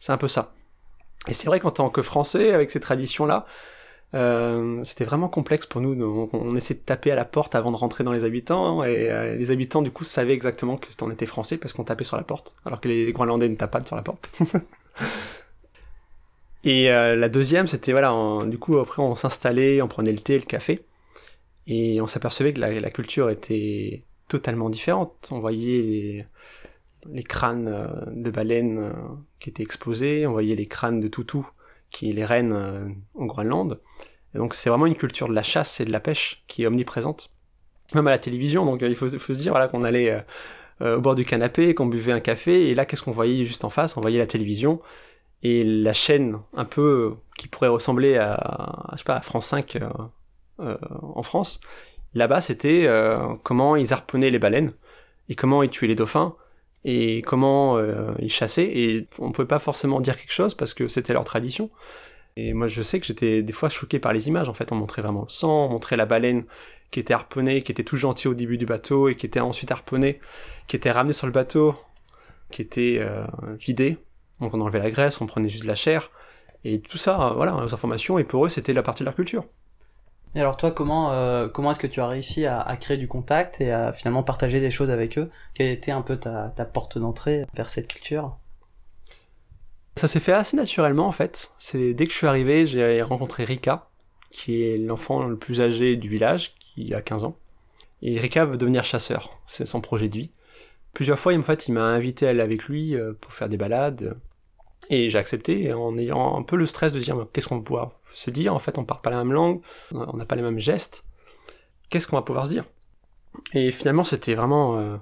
C'est 0.02 0.12
un 0.12 0.18
peu 0.18 0.28
ça. 0.28 0.54
Et 1.30 1.34
c'est 1.34 1.48
vrai 1.48 1.62
qu'en 1.62 1.72
tant 1.72 1.90
que 1.90 2.02
Français, 2.02 2.52
avec 2.52 2.70
ces 2.70 2.82
traditions-là, 2.82 3.46
euh, 4.14 4.84
c'était 4.84 5.06
vraiment 5.06 5.30
complexe 5.30 5.66
pour 5.66 5.80
nous. 5.80 5.96
Donc, 5.96 6.34
on 6.34 6.54
essayait 6.58 6.82
de 6.82 6.84
taper 6.84 7.14
à 7.14 7.16
la 7.16 7.24
porte 7.24 7.56
avant 7.56 7.72
de 7.72 7.78
rentrer 7.78 8.04
dans 8.04 8.12
les 8.12 8.26
habitants, 8.26 8.84
et 8.84 9.38
les 9.38 9.52
habitants 9.52 9.82
du 9.82 9.92
coup 9.92 10.04
savaient 10.04 10.34
exactement 10.34 10.76
que 10.76 10.88
on 11.02 11.12
était 11.12 11.26
français 11.26 11.56
parce 11.56 11.72
qu'on 11.72 11.86
tapait 11.86 12.04
sur 12.04 12.18
la 12.18 12.24
porte, 12.24 12.58
alors 12.66 12.82
que 12.82 12.90
les 12.90 13.14
Groenlandais 13.14 13.48
ne 13.48 13.56
tapent 13.56 13.72
pas 13.72 13.86
sur 13.86 13.96
la 13.96 14.02
porte. 14.02 14.30
Et 16.66 16.90
la 16.90 17.30
deuxième, 17.30 17.68
c'était 17.68 17.94
voilà, 17.94 18.14
on, 18.14 18.44
du 18.44 18.60
coup 18.60 18.78
après 18.80 19.02
on 19.02 19.16
s'installait, 19.16 19.82
on 19.82 19.88
prenait 19.88 20.12
le 20.12 20.20
thé, 20.20 20.38
le 20.38 20.46
café, 20.46 20.86
et 21.72 22.02
on 22.02 22.08
s'apercevait 22.08 22.52
que 22.52 22.60
la, 22.60 22.90
culture 22.90 23.30
était 23.30 24.04
totalement 24.28 24.70
différente. 24.70 25.30
On 25.32 25.40
voyait 25.40 26.28
les, 27.10 27.24
crânes 27.24 27.70
euh, 27.70 27.88
de 28.12 28.30
baleines 28.30 28.78
euh, 28.78 28.92
qui 29.40 29.50
étaient 29.50 29.64
exposés, 29.64 30.28
on 30.28 30.34
voyait 30.34 30.56
les 30.56 30.68
crânes 30.68 31.00
de 31.00 31.08
toutous, 31.08 31.48
qui 31.90 32.10
est 32.10 32.14
les 32.14 32.26
reines 32.26 32.52
euh, 32.52 32.90
au 33.14 33.26
Groenland. 33.26 33.80
Et 34.36 34.38
donc 34.38 34.54
c'est 34.54 34.70
vraiment 34.70 34.86
une 34.86 34.96
culture 34.96 35.30
de 35.30 35.34
la 35.34 35.44
chasse 35.44 35.80
et 35.80 35.86
de 35.86 35.94
la 35.94 36.02
pêche 36.02 36.44
qui 36.48 36.64
est 36.64 36.68
omniprésente, 36.68 37.32
même 37.96 38.08
à 38.08 38.12
la 38.12 38.20
télévision. 38.20 38.66
Donc 38.66 38.82
il 38.82 38.96
faut, 38.96 39.08
se 39.08 39.32
dire 39.32 39.54
voilà 39.54 39.70
qu'on 39.70 39.84
allait 39.84 40.26
au 40.82 41.00
bord 41.00 41.16
du 41.16 41.26
canapé, 41.26 41.74
qu'on 41.74 41.86
buvait 41.86 42.14
un 42.14 42.22
café, 42.22 42.70
et 42.70 42.76
là 42.76 42.86
qu'est-ce 42.86 43.04
qu'on 43.04 43.12
voyait 43.12 43.46
juste 43.46 43.66
en 43.66 43.70
face? 43.70 43.98
On 43.98 44.02
voyait 44.02 44.20
la 44.20 44.28
télévision 44.28 44.82
et 45.44 45.64
la 45.64 45.94
chaîne 45.94 46.40
un 46.54 46.66
peu 46.66 47.16
qui 47.38 47.48
pourrait 47.48 47.70
ressembler 47.70 48.18
à, 48.18 48.90
je 48.94 49.00
sais 49.00 49.04
pas 49.04 49.16
à 49.16 49.22
France 49.22 49.48
5 49.48 49.76
euh, 49.76 49.80
euh, 49.86 49.90
en 51.02 51.24
France. 51.24 51.60
Là-bas 52.14 52.42
c'était 52.42 52.84
euh, 52.88 53.36
comment 53.44 53.76
ils 53.76 53.94
harponnaient 53.94 54.32
les 54.32 54.40
baleines 54.40 54.74
et 55.30 55.36
comment 55.36 55.64
ils 55.64 55.70
tuaient 55.70 55.88
les 55.88 55.96
dauphins 55.96 56.36
et 56.84 57.22
comment 57.22 57.78
euh, 57.78 58.12
ils 58.20 58.32
chassaient. 58.32 58.70
Et 58.78 59.08
on 59.20 59.32
pouvait 59.32 59.48
pas 59.48 59.60
forcément 59.60 60.02
dire 60.02 60.18
quelque 60.18 60.34
chose 60.34 60.54
parce 60.54 60.74
que 60.74 60.88
c'était 60.88 61.14
leur 61.14 61.26
tradition. 61.26 61.70
Et 62.36 62.54
moi 62.54 62.68
je 62.68 62.82
sais 62.82 63.00
que 63.00 63.06
j'étais 63.06 63.44
des 63.44 63.54
fois 63.54 63.70
choqué 63.70 64.00
par 64.00 64.14
les 64.14 64.28
images. 64.28 64.50
En 64.50 64.54
fait 64.54 64.72
on 64.72 64.76
montrait 64.76 65.02
vraiment 65.02 65.22
le 65.22 65.30
sang 65.30 65.68
on 65.68 65.70
montrait 65.70 65.98
la 65.98 66.06
baleine 66.06 66.46
qui 66.92 67.00
était 67.00 67.14
harponnée 67.14 67.64
qui 67.64 67.72
était 67.72 67.84
tout 67.84 67.98
gentil 67.98 68.28
au 68.28 68.34
début 68.34 68.58
du 68.58 68.66
bateau 68.66 69.08
et 69.08 69.16
qui 69.16 69.26
était 69.26 69.40
ensuite 69.40 69.72
harponnée 69.72 70.20
qui 70.68 70.76
était 70.76 70.92
ramenée 70.92 71.14
sur 71.14 71.28
le 71.28 71.34
bateau 71.34 71.76
qui 72.52 72.62
était 72.62 73.00
euh, 73.00 73.26
vidée. 73.60 73.98
Donc 74.40 74.54
on 74.54 74.62
enlevait 74.62 74.80
la 74.80 74.92
graisse, 74.92 75.22
on 75.22 75.26
prenait 75.26 75.50
juste 75.50 75.64
de 75.64 75.68
la 75.68 75.76
chair, 75.76 76.12
et 76.64 76.82
tout 76.82 76.98
ça, 76.98 77.34
voilà, 77.36 77.58
les 77.64 77.74
informations, 77.74 78.20
et 78.20 78.24
pour 78.24 78.46
eux 78.46 78.50
c'était 78.50 78.74
la 78.74 78.84
partie 78.84 79.04
de 79.04 79.06
leur 79.06 79.16
culture. 79.16 79.46
Et 80.34 80.40
alors 80.40 80.56
toi, 80.56 80.72
comment 80.72 81.12
euh, 81.12 81.48
comment 81.50 81.72
est-ce 81.72 81.80
que 81.80 81.88
tu 81.88 82.00
as 82.00 82.08
réussi 82.08 82.46
à, 82.46 82.78
créer 82.80 82.98
du 82.98 83.08
contact 83.08 83.60
et 83.60 83.72
à 83.72 83.92
finalement 83.92 84.24
partager 84.24 84.60
des 84.60 84.72
choses 84.72 84.90
avec 84.90 85.18
eux? 85.18 85.30
Quelle 85.54 85.72
été 85.72 85.92
un 85.92 86.02
peu 86.02 86.18
ta, 86.18 86.50
porte 86.72 86.98
d'entrée 86.98 87.46
vers 87.54 87.70
cette 87.70 87.88
culture? 87.88 88.38
Ça 89.98 90.08
s'est 90.08 90.22
fait 90.22 90.32
assez 90.32 90.56
naturellement 90.56 91.08
en 91.08 91.12
fait. 91.12 91.52
C'est 91.58 91.94
dès 91.94 92.06
que 92.06 92.14
je 92.14 92.18
suis 92.18 92.28
arrivé, 92.28 92.66
j'ai 92.66 93.02
rencontré 93.02 93.44
Rika, 93.44 93.90
qui 94.30 94.64
est 94.64 94.78
l'enfant 94.78 95.24
le 95.24 95.38
plus 95.38 95.60
âgé 95.60 95.98
du 95.98 96.08
village, 96.08 96.56
qui 96.60 96.94
a 96.94 97.02
15 97.02 97.26
ans. 97.26 97.36
Et 98.02 98.18
Rika 98.18 98.46
veut 98.46 98.58
devenir 98.58 98.86
chasseur, 98.86 99.38
c'est 99.46 99.66
son 99.66 99.82
projet 99.82 100.08
de 100.08 100.18
vie. 100.18 100.32
Plusieurs 100.94 101.20
fois, 101.20 101.34
il 101.34 101.74
m'a 101.74 101.84
invité 101.84 102.28
à 102.28 102.30
aller 102.30 102.42
avec 102.42 102.64
lui 102.66 102.96
euh, 102.96 103.14
pour 103.20 103.34
faire 103.34 103.50
des 103.50 103.58
balades. 103.58 104.18
Et 104.90 105.10
j'ai 105.10 105.18
accepté 105.18 105.74
en 105.74 105.98
ayant 105.98 106.38
un 106.38 106.44
peu 106.44 106.58
le 106.58 106.66
stress 106.66 106.92
de 106.92 107.00
dire 107.00 107.28
qu'est-ce 107.32 107.48
qu'on 107.48 107.58
va 107.58 107.64
pouvoir 107.64 107.92
se 108.14 108.30
dire? 108.30 108.54
En 108.54 108.60
fait, 108.60 108.78
on 108.78 108.84
parle 108.84 109.02
pas 109.02 109.10
la 109.10 109.18
même 109.18 109.32
langue, 109.32 109.62
on 109.94 110.18
n'a 110.18 110.26
pas 110.26 110.36
les 110.36 110.42
mêmes 110.42 110.60
gestes. 110.60 111.06
Qu'est-ce 111.90 112.08
qu'on 112.08 112.18
va 112.18 112.22
pouvoir 112.24 112.46
se 112.46 112.52
dire? 112.52 112.66
Et 113.54 113.72
finalement, 113.72 114.04
c'était 114.04 114.36
vraiment 114.36 114.78
euh, 114.78 114.98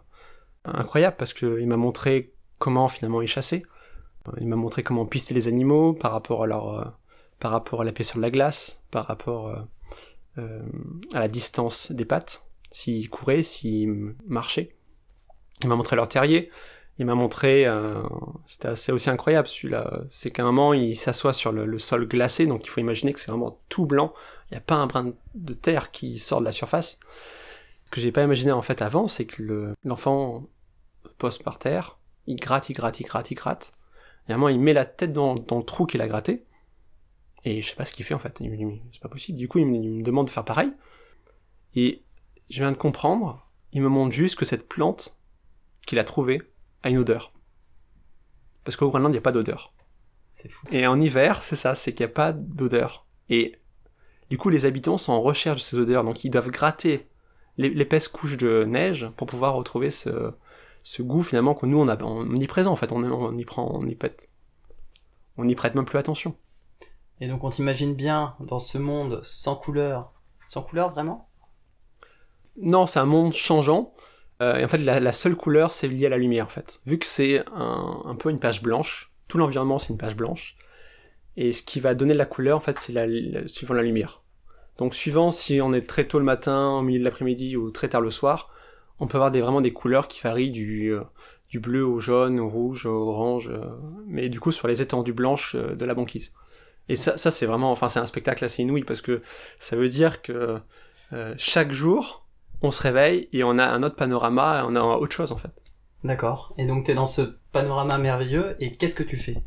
incroyable 0.66 1.16
parce 1.18 1.34
qu'il 1.34 1.68
m'a 1.68 1.78
montré 1.78 2.34
comment 2.60 2.88
finalement 2.88 3.22
il 3.22 3.28
chassait. 3.28 3.64
Il 4.40 4.48
m'a 4.48 4.56
montré 4.56 4.84
comment 4.84 5.06
pister 5.06 5.34
les 5.34 5.48
animaux 5.48 5.94
par 5.94 6.12
rapport 6.12 6.44
à 6.44 6.48
leur, 6.48 6.80
euh, 6.80 6.86
par 7.40 7.52
rapport 7.52 7.82
à 7.82 7.84
l'épaisseur 7.84 8.18
de 8.18 8.22
la 8.22 8.30
glace, 8.30 8.80
par 8.92 9.08
rapport 9.08 9.48
euh, 9.48 9.60
euh, 10.38 10.62
à 11.14 11.20
la 11.20 11.28
distance 11.28 11.92
des 11.92 12.06
pattes, 12.06 12.44
s'ils 12.70 13.10
couraient, 13.10 13.44
s'ils 13.44 14.16
marchaient. 14.28 14.76
Il 15.64 15.70
m'a 15.70 15.76
montré 15.76 15.96
leur 15.96 16.08
terrier, 16.08 16.52
il 17.00 17.06
m'a 17.06 17.16
montré, 17.16 17.66
euh, 17.66 18.04
c'était 18.46 18.68
assez 18.68 18.92
aussi 18.92 19.10
incroyable 19.10 19.48
celui-là, 19.48 20.02
c'est 20.10 20.32
qu'à 20.32 20.44
un 20.44 20.46
moment 20.48 20.74
il 20.74 20.98
s'assoit 20.98 21.32
sur 21.32 21.54
le, 21.54 21.80
sol 21.80 22.06
glacé, 22.08 22.46
donc 22.46 22.66
il 22.66 22.70
faut 22.70 22.82
imaginer 22.82 23.14
que 23.14 23.22
c'est 23.22 23.32
vraiment 23.32 23.62
tout 23.70 23.86
blanc, 23.86 24.14
il 24.52 24.56
n'y 24.56 24.58
a 24.58 24.62
pas 24.62 24.76
un 24.76 24.86
brin 24.86 25.14
de 25.34 25.54
terre 25.54 25.92
qui 25.92 26.20
sort 26.20 26.42
de 26.42 26.46
la 26.46 26.52
surface. 26.52 27.00
Ce 27.86 27.92
que 27.92 28.02
j'ai 28.02 28.12
pas 28.12 28.24
imaginé 28.24 28.52
en 28.52 28.62
fait 28.62 28.82
avant, 28.82 29.08
c'est 29.08 29.26
que 29.26 29.74
l'enfant 29.86 30.48
pose 31.18 31.38
par 31.38 31.58
terre, 31.58 31.98
il 32.28 32.36
gratte, 32.36 32.70
il 32.70 32.74
gratte, 32.74 33.00
il 33.00 33.06
gratte, 33.06 33.32
il 33.32 33.36
gratte, 33.36 33.72
et 34.28 34.34
à 34.34 34.36
un 34.36 34.38
moment 34.38 34.50
il 34.50 34.60
met 34.60 34.74
la 34.74 34.86
tête 34.86 35.14
dans, 35.14 35.36
dans 35.36 35.58
le 35.58 35.64
trou 35.64 35.86
qu'il 35.86 36.02
a 36.02 36.08
gratté, 36.08 36.46
et 37.46 37.62
je 37.62 37.70
sais 37.70 37.76
pas 37.76 37.86
ce 37.86 37.94
qu'il 37.94 38.04
fait 38.04 38.14
en 38.14 38.20
fait, 38.20 38.42
il 38.42 38.52
me 38.52 38.58
dit 38.58 38.82
c'est 38.92 39.02
pas 39.02 39.08
possible, 39.08 39.38
du 39.38 39.48
coup 39.48 39.60
il 39.60 39.68
me, 39.68 39.78
il 39.78 39.90
me 40.00 40.04
demande 40.04 40.28
de 40.28 40.32
faire 40.32 40.44
pareil, 40.44 40.74
et 41.76 42.04
je 42.50 42.60
viens 42.60 42.74
de 42.74 42.78
comprendre, 42.78 43.50
il 43.72 43.82
me 43.82 43.88
montre 43.88 44.12
juste 44.12 44.36
que 44.36 44.44
cette 44.44 44.68
plante 44.68 45.18
qu'il 45.88 45.98
a 45.98 46.04
trouvée 46.04 46.42
a 46.84 46.90
une 46.90 46.98
odeur. 46.98 47.34
Parce 48.64 48.76
qu'au 48.76 48.90
Groenland, 48.90 49.12
il 49.12 49.16
n'y 49.16 49.20
a 49.20 49.22
pas 49.22 49.32
d'odeur. 49.32 49.74
Et 50.72 50.88
en 50.88 51.00
hiver, 51.02 51.44
c'est 51.44 51.56
ça, 51.56 51.76
c'est 51.76 51.94
qu'il 51.94 52.06
n'y 52.06 52.12
a 52.12 52.14
pas 52.14 52.32
d'odeur. 52.32 53.06
Et 53.30 53.58
du 54.30 54.38
coup, 54.38 54.50
les 54.50 54.66
habitants 54.66 54.98
sont 54.98 55.14
en 55.14 55.22
recherche 55.22 55.60
de 55.60 55.64
ces 55.64 55.78
odeurs, 55.78 56.04
donc 56.04 56.24
ils 56.24 56.30
doivent 56.30 56.52
gratter 56.52 57.10
l'épaisse 57.58 58.08
couche 58.08 58.38
de 58.38 58.64
neige 58.64 59.10
pour 59.18 59.28
pouvoir 59.28 59.56
retrouver 59.56 59.92
ce, 59.92 60.32
ce 60.84 61.02
goût 61.02 61.24
finalement 61.24 61.54
que 61.54 61.66
nous 61.66 61.78
on, 61.78 61.90
a, 61.90 62.02
on 62.02 62.34
y 62.36 62.48
présent 62.48 62.72
en 62.72 62.78
fait, 62.78 62.94
on, 62.94 63.04
on 63.04 63.32
y 63.32 63.44
prend, 63.44 63.70
on 63.74 63.86
y 63.86 63.96
prête, 63.96 64.30
on 65.36 65.48
y 65.48 65.56
prête 65.56 65.76
même 65.76 65.84
plus 65.84 66.00
attention. 66.00 66.38
Et 67.20 67.28
donc 67.28 67.44
on 67.44 67.50
t'imagine 67.50 67.96
bien 67.96 68.36
dans 68.40 68.60
ce 68.60 68.78
monde 68.78 69.20
sans 69.24 69.58
couleur, 69.58 70.14
sans 70.48 70.62
couleur 70.62 70.92
vraiment? 70.92 71.30
Non, 72.62 72.88
c'est 72.88 73.00
un 73.00 73.06
monde 73.06 73.34
changeant. 73.34 73.94
Euh, 74.42 74.58
et 74.58 74.66
en 74.66 74.68
fait, 74.68 74.78
la, 74.78 75.14
seule 75.14 75.36
couleur, 75.36 75.72
c'est 75.72 75.88
lié 75.88 76.06
à 76.06 76.10
la 76.10 76.18
lumière, 76.18 76.46
en 76.46 76.50
fait. 76.50 76.80
Vu 76.86 76.98
que 76.98 77.06
c'est 77.06 77.44
un, 77.54 78.16
peu 78.18 78.30
une 78.30 78.40
page 78.40 78.62
blanche, 78.62 79.12
tout 79.28 79.38
l'environnement, 79.38 79.80
c'est 79.80 79.90
une 79.90 79.98
page 79.98 80.16
blanche. 80.16 80.56
Et 81.36 81.52
ce 81.52 81.62
qui 81.62 81.80
va 81.80 81.94
donner 81.94 82.14
la 82.14 82.26
couleur, 82.26 82.58
en 82.58 82.62
fait, 82.62 82.80
c'est 82.80 82.94
la, 82.94 83.48
suivant 83.48 83.74
la 83.74 83.84
lumière. 83.84 84.22
Donc, 84.78 84.96
suivant 84.96 85.32
si 85.32 85.60
on 85.62 85.74
est 85.74 85.88
très 85.88 86.06
tôt 86.06 86.20
le 86.20 86.26
matin, 86.26 86.70
au 86.70 86.82
milieu 86.82 87.00
de 87.00 87.04
l'après-midi 87.04 87.58
ou 87.58 87.70
très 87.70 87.90
tard 87.90 88.02
le 88.02 88.12
soir, 88.12 88.48
on 89.00 89.08
peut 89.08 89.18
avoir 89.18 89.32
des, 89.32 89.42
vraiment 89.42 89.62
des 89.62 89.74
couleurs 89.74 90.08
qui 90.08 90.22
varient 90.22 90.52
du, 90.52 90.94
euh, 90.94 91.04
bleu 91.56 91.86
au 91.86 92.00
jaune, 92.00 92.40
au 92.40 92.48
rouge, 92.48 92.86
au 92.86 93.10
orange, 93.10 93.50
euh, 93.50 93.66
mais 94.08 94.30
du 94.30 94.40
coup 94.40 94.52
sur 94.52 94.68
les 94.68 94.82
étendues 94.82 95.14
blanches 95.14 95.56
de 95.56 95.86
la 95.86 95.94
banquise. 95.94 96.34
Et 96.88 96.96
ça, 96.96 97.18
ça 97.18 97.32
c'est 97.32 97.46
vraiment, 97.46 97.72
enfin, 97.72 97.90
c'est 97.90 98.00
un 98.00 98.06
spectacle 98.06 98.44
assez 98.46 98.62
inouï 98.62 98.84
parce 98.84 99.02
que 99.02 99.22
ça 99.60 99.76
veut 99.76 99.90
dire 99.90 100.22
que 100.22 100.60
chaque 101.38 101.72
jour, 101.72 102.29
on 102.62 102.72
se 102.72 102.82
réveille 102.82 103.28
et 103.32 103.44
on 103.44 103.58
a 103.58 103.66
un 103.66 103.84
autre 103.84 103.96
panorama, 103.96 104.66
on 104.68 104.76
a 104.76 104.82
autre 104.82 105.16
chose 105.16 105.32
en 105.32 105.38
fait. 105.38 105.52
D'accord. 106.04 106.54
Et 106.58 106.66
donc 106.66 106.86
tu 106.86 106.92
es 106.92 106.94
dans 106.94 107.06
ce 107.06 107.22
panorama 107.52 107.98
merveilleux 107.98 108.56
et 108.60 108.76
qu'est-ce 108.76 108.96
que 108.96 109.04
tu 109.04 109.18
fais? 109.18 109.38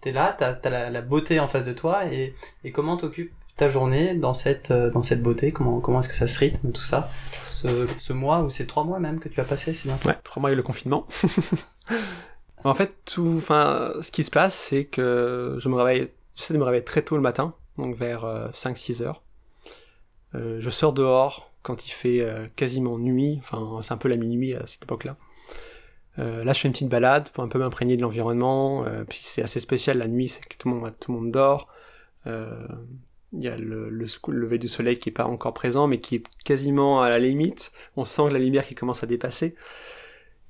T'es 0.00 0.12
là, 0.12 0.34
t'as 0.36 0.52
as 0.64 0.70
la, 0.70 0.90
la, 0.90 1.00
beauté 1.00 1.38
en 1.38 1.48
face 1.48 1.64
de 1.64 1.72
toi 1.72 2.06
et, 2.06 2.34
et 2.64 2.72
comment 2.72 2.96
t'occupes 2.96 3.32
ta 3.56 3.68
journée 3.68 4.14
dans 4.14 4.34
cette 4.34 4.70
euh, 4.70 4.90
dans 4.90 5.02
cette 5.02 5.22
beauté? 5.22 5.52
Comment 5.52 5.80
comment 5.80 6.00
est-ce 6.00 6.08
que 6.08 6.16
ça 6.16 6.26
se 6.26 6.38
rythme 6.38 6.72
tout 6.72 6.82
ça? 6.82 7.08
Ce, 7.42 7.86
ce 7.98 8.12
mois 8.12 8.40
ou 8.40 8.50
ces 8.50 8.66
trois 8.66 8.84
mois 8.84 8.98
même 8.98 9.20
que 9.20 9.28
tu 9.28 9.40
as 9.40 9.44
passé, 9.44 9.74
c'est 9.74 9.88
bien 9.88 9.98
ça? 9.98 10.08
Ouais, 10.08 10.18
trois 10.24 10.40
mois 10.40 10.52
et 10.52 10.56
le 10.56 10.62
confinement. 10.62 11.06
en 12.64 12.74
fait, 12.74 12.94
tout, 13.04 13.34
enfin, 13.38 13.92
ce 14.00 14.10
qui 14.10 14.24
se 14.24 14.30
passe, 14.30 14.54
c'est 14.54 14.84
que 14.84 15.56
je 15.58 15.68
me 15.68 15.76
réveille, 15.76 16.10
j'essaie 16.34 16.54
de 16.54 16.58
me 16.58 16.64
réveiller 16.64 16.84
très 16.84 17.02
tôt 17.02 17.16
le 17.16 17.22
matin, 17.22 17.54
donc 17.78 17.96
vers 17.96 18.24
5-6 18.52 19.02
euh, 19.02 19.06
heures. 19.06 19.22
Euh, 20.34 20.60
je 20.60 20.70
sors 20.70 20.92
dehors, 20.92 21.51
quand 21.62 21.86
il 21.86 21.90
fait 21.90 22.20
euh, 22.20 22.46
quasiment 22.56 22.98
nuit, 22.98 23.38
enfin 23.40 23.80
c'est 23.82 23.92
un 23.92 23.96
peu 23.96 24.08
la 24.08 24.16
minuit 24.16 24.54
à 24.54 24.66
cette 24.66 24.82
époque-là. 24.84 25.16
Euh, 26.18 26.44
là, 26.44 26.52
je 26.52 26.60
fais 26.60 26.68
une 26.68 26.72
petite 26.72 26.90
balade 26.90 27.30
pour 27.30 27.42
un 27.42 27.48
peu 27.48 27.58
m'imprégner 27.58 27.96
de 27.96 28.02
l'environnement. 28.02 28.84
Euh, 28.84 29.04
puis 29.04 29.20
c'est 29.22 29.42
assez 29.42 29.60
spécial 29.60 29.98
la 29.98 30.08
nuit, 30.08 30.28
c'est 30.28 30.44
que 30.44 30.56
tout 30.58 30.68
le 30.68 31.14
monde, 31.14 31.30
dort. 31.30 31.68
Il 32.26 33.42
y 33.42 33.48
a 33.48 33.56
le, 33.56 33.88
le, 33.88 34.04
lever 34.28 34.58
du 34.58 34.68
soleil 34.68 34.98
qui 34.98 35.08
est 35.08 35.12
pas 35.12 35.24
encore 35.24 35.54
présent, 35.54 35.86
mais 35.86 36.00
qui 36.00 36.16
est 36.16 36.24
quasiment 36.44 37.00
à 37.00 37.08
la 37.08 37.18
limite. 37.18 37.72
On 37.96 38.04
sent 38.04 38.28
la 38.30 38.38
lumière 38.38 38.66
qui 38.66 38.74
commence 38.74 39.02
à 39.02 39.06
dépasser. 39.06 39.54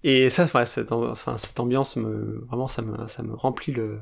Et 0.03 0.31
ça, 0.31 0.49
cette, 0.67 0.91
ambiance 1.61 1.95
me, 1.95 2.45
vraiment, 2.49 2.67
ça 2.67 2.83
me, 2.83 3.35
remplit 3.35 3.73
le, 3.73 4.01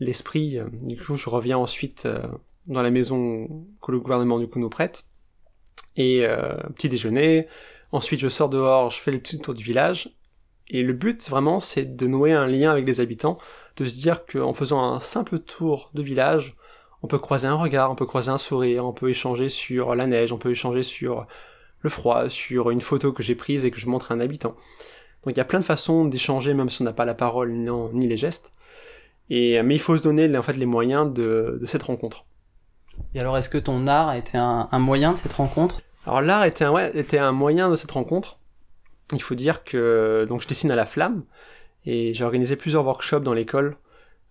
l'esprit. 0.00 0.58
Du 0.82 0.96
coup, 0.96 1.16
je 1.16 1.28
reviens 1.28 1.56
ensuite 1.56 2.08
dans 2.66 2.82
la 2.82 2.90
maison 2.90 3.64
que 3.80 3.92
le 3.92 4.00
gouvernement 4.00 4.40
du 4.40 4.48
coup 4.48 4.58
nous 4.58 4.70
prête 4.70 5.04
et 5.96 6.26
euh, 6.26 6.54
petit 6.74 6.88
déjeuner. 6.88 7.48
Ensuite, 7.92 8.20
je 8.20 8.28
sors 8.28 8.48
dehors, 8.48 8.90
je 8.90 9.00
fais 9.00 9.10
le 9.10 9.18
petit 9.18 9.38
tour 9.38 9.54
du 9.54 9.62
village. 9.62 10.10
Et 10.68 10.82
le 10.82 10.92
but, 10.92 11.28
vraiment, 11.30 11.60
c'est 11.60 11.96
de 11.96 12.06
nouer 12.06 12.32
un 12.32 12.46
lien 12.46 12.70
avec 12.70 12.86
les 12.86 13.00
habitants, 13.00 13.38
de 13.76 13.84
se 13.84 13.94
dire 13.94 14.26
qu'en 14.26 14.52
faisant 14.52 14.82
un 14.82 15.00
simple 15.00 15.38
tour 15.38 15.90
de 15.94 16.02
village, 16.02 16.56
on 17.02 17.06
peut 17.06 17.18
croiser 17.18 17.46
un 17.46 17.54
regard, 17.54 17.90
on 17.90 17.94
peut 17.94 18.06
croiser 18.06 18.30
un 18.30 18.38
sourire, 18.38 18.84
on 18.84 18.92
peut 18.92 19.08
échanger 19.08 19.48
sur 19.48 19.94
la 19.94 20.06
neige, 20.06 20.32
on 20.32 20.38
peut 20.38 20.50
échanger 20.50 20.82
sur 20.82 21.26
le 21.80 21.90
froid, 21.90 22.28
sur 22.28 22.70
une 22.70 22.80
photo 22.80 23.12
que 23.12 23.22
j'ai 23.22 23.36
prise 23.36 23.64
et 23.64 23.70
que 23.70 23.78
je 23.78 23.86
montre 23.86 24.10
à 24.10 24.14
un 24.14 24.20
habitant. 24.20 24.56
Donc 25.22 25.34
il 25.34 25.36
y 25.36 25.40
a 25.40 25.44
plein 25.44 25.60
de 25.60 25.64
façons 25.64 26.04
d'échanger, 26.04 26.52
même 26.54 26.68
si 26.68 26.82
on 26.82 26.84
n'a 26.84 26.92
pas 26.92 27.04
la 27.04 27.14
parole 27.14 27.52
ni 27.52 28.08
les 28.08 28.16
gestes. 28.16 28.52
Et, 29.28 29.62
mais 29.62 29.74
il 29.74 29.80
faut 29.80 29.96
se 29.96 30.02
donner 30.02 30.36
en 30.36 30.42
fait, 30.42 30.54
les 30.54 30.66
moyens 30.66 31.12
de, 31.12 31.62
cette 31.66 31.84
rencontre. 31.84 32.26
Et 33.14 33.20
alors, 33.20 33.36
est-ce 33.36 33.48
que 33.48 33.58
ton 33.58 33.86
art 33.86 34.08
a 34.08 34.18
été 34.18 34.38
un 34.38 34.78
moyen 34.78 35.12
de 35.12 35.18
cette 35.18 35.34
rencontre? 35.34 35.80
Alors 36.06 36.22
l'art 36.22 36.44
était 36.44 37.18
un, 37.18 37.32
moyen 37.32 37.70
de 37.70 37.76
cette 37.76 37.90
rencontre. 37.90 38.38
Il 39.12 39.22
faut 39.22 39.34
dire 39.34 39.64
que 39.64 40.26
je 40.28 40.48
dessine 40.48 40.70
à 40.70 40.76
la 40.76 40.86
flamme 40.86 41.24
et 41.84 42.14
j'ai 42.14 42.24
organisé 42.24 42.56
plusieurs 42.56 42.84
workshops 42.84 43.20
dans 43.20 43.34
l'école 43.34 43.76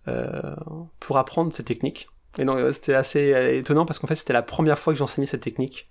euh, 0.08 0.54
pour 1.00 1.18
apprendre 1.18 1.52
ces 1.52 1.64
techniques. 1.64 2.08
Et 2.38 2.44
donc 2.44 2.58
c'était 2.72 2.94
assez 2.94 3.56
étonnant 3.56 3.86
parce 3.86 3.98
qu'en 3.98 4.06
fait 4.06 4.16
c'était 4.16 4.32
la 4.32 4.42
première 4.42 4.78
fois 4.78 4.92
que 4.92 4.98
j'enseignais 4.98 5.26
cette 5.26 5.42
technique. 5.42 5.88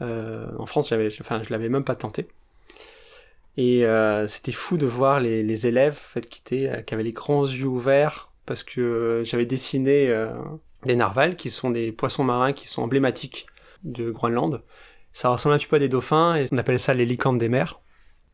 Euh, 0.00 0.46
en 0.58 0.66
France, 0.66 0.88
j'avais, 0.88 1.08
enfin, 1.20 1.42
je 1.42 1.50
l'avais 1.50 1.68
même 1.68 1.84
pas 1.84 1.94
tenté. 1.94 2.28
Et 3.56 3.84
euh, 3.84 4.26
c'était 4.28 4.52
fou 4.52 4.78
de 4.78 4.86
voir 4.86 5.20
les, 5.20 5.66
élèves 5.66 5.94
en 5.94 6.12
fait, 6.14 6.28
qui, 6.28 6.42
qui 6.42 6.94
avaient 6.94 7.02
les 7.02 7.12
grands 7.12 7.44
yeux 7.44 7.66
ouverts 7.66 8.32
parce 8.46 8.62
que 8.62 9.22
j'avais 9.24 9.46
dessiné 9.46 10.08
euh, 10.08 10.32
des 10.84 10.96
narvals 10.96 11.36
qui 11.36 11.50
sont 11.50 11.70
des 11.70 11.92
poissons 11.92 12.24
marins 12.24 12.52
qui 12.52 12.66
sont 12.66 12.82
emblématiques 12.82 13.46
de 13.84 14.10
Groenland 14.10 14.62
ça 15.12 15.28
ressemble 15.28 15.54
un 15.54 15.58
petit 15.58 15.66
peu 15.66 15.76
à 15.76 15.78
des 15.78 15.88
dauphins 15.88 16.36
et 16.36 16.46
on 16.52 16.58
appelle 16.58 16.80
ça 16.80 16.94
les 16.94 17.06
licornes 17.06 17.38
des 17.38 17.48
mers. 17.48 17.80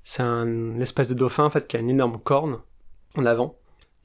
C'est 0.05 0.23
un 0.23 0.79
espèce 0.81 1.09
de 1.09 1.15
dauphin 1.15 1.45
en 1.45 1.51
fait 1.51 1.67
qui 1.67 1.77
a 1.77 1.81
une 1.81 1.91
énorme 1.91 2.19
corne 2.19 2.61
en 3.17 3.27
avant. 3.27 3.57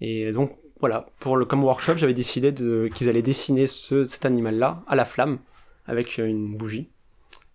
Et 0.02 0.32
donc 0.32 0.58
voilà, 0.80 1.08
pour 1.20 1.38
le 1.38 1.46
comme 1.46 1.64
workshop, 1.64 1.98
j'avais 1.98 2.14
décidé 2.14 2.54
qu'ils 2.54 3.10
allaient 3.10 3.22
dessiner 3.22 3.68
ce, 3.68 4.04
cet 4.04 4.26
animal-là 4.26 4.84
à 4.88 4.96
la 4.96 5.06
flamme 5.06 5.40
avec 5.86 6.18
une 6.18 6.58
bougie. 6.58 6.90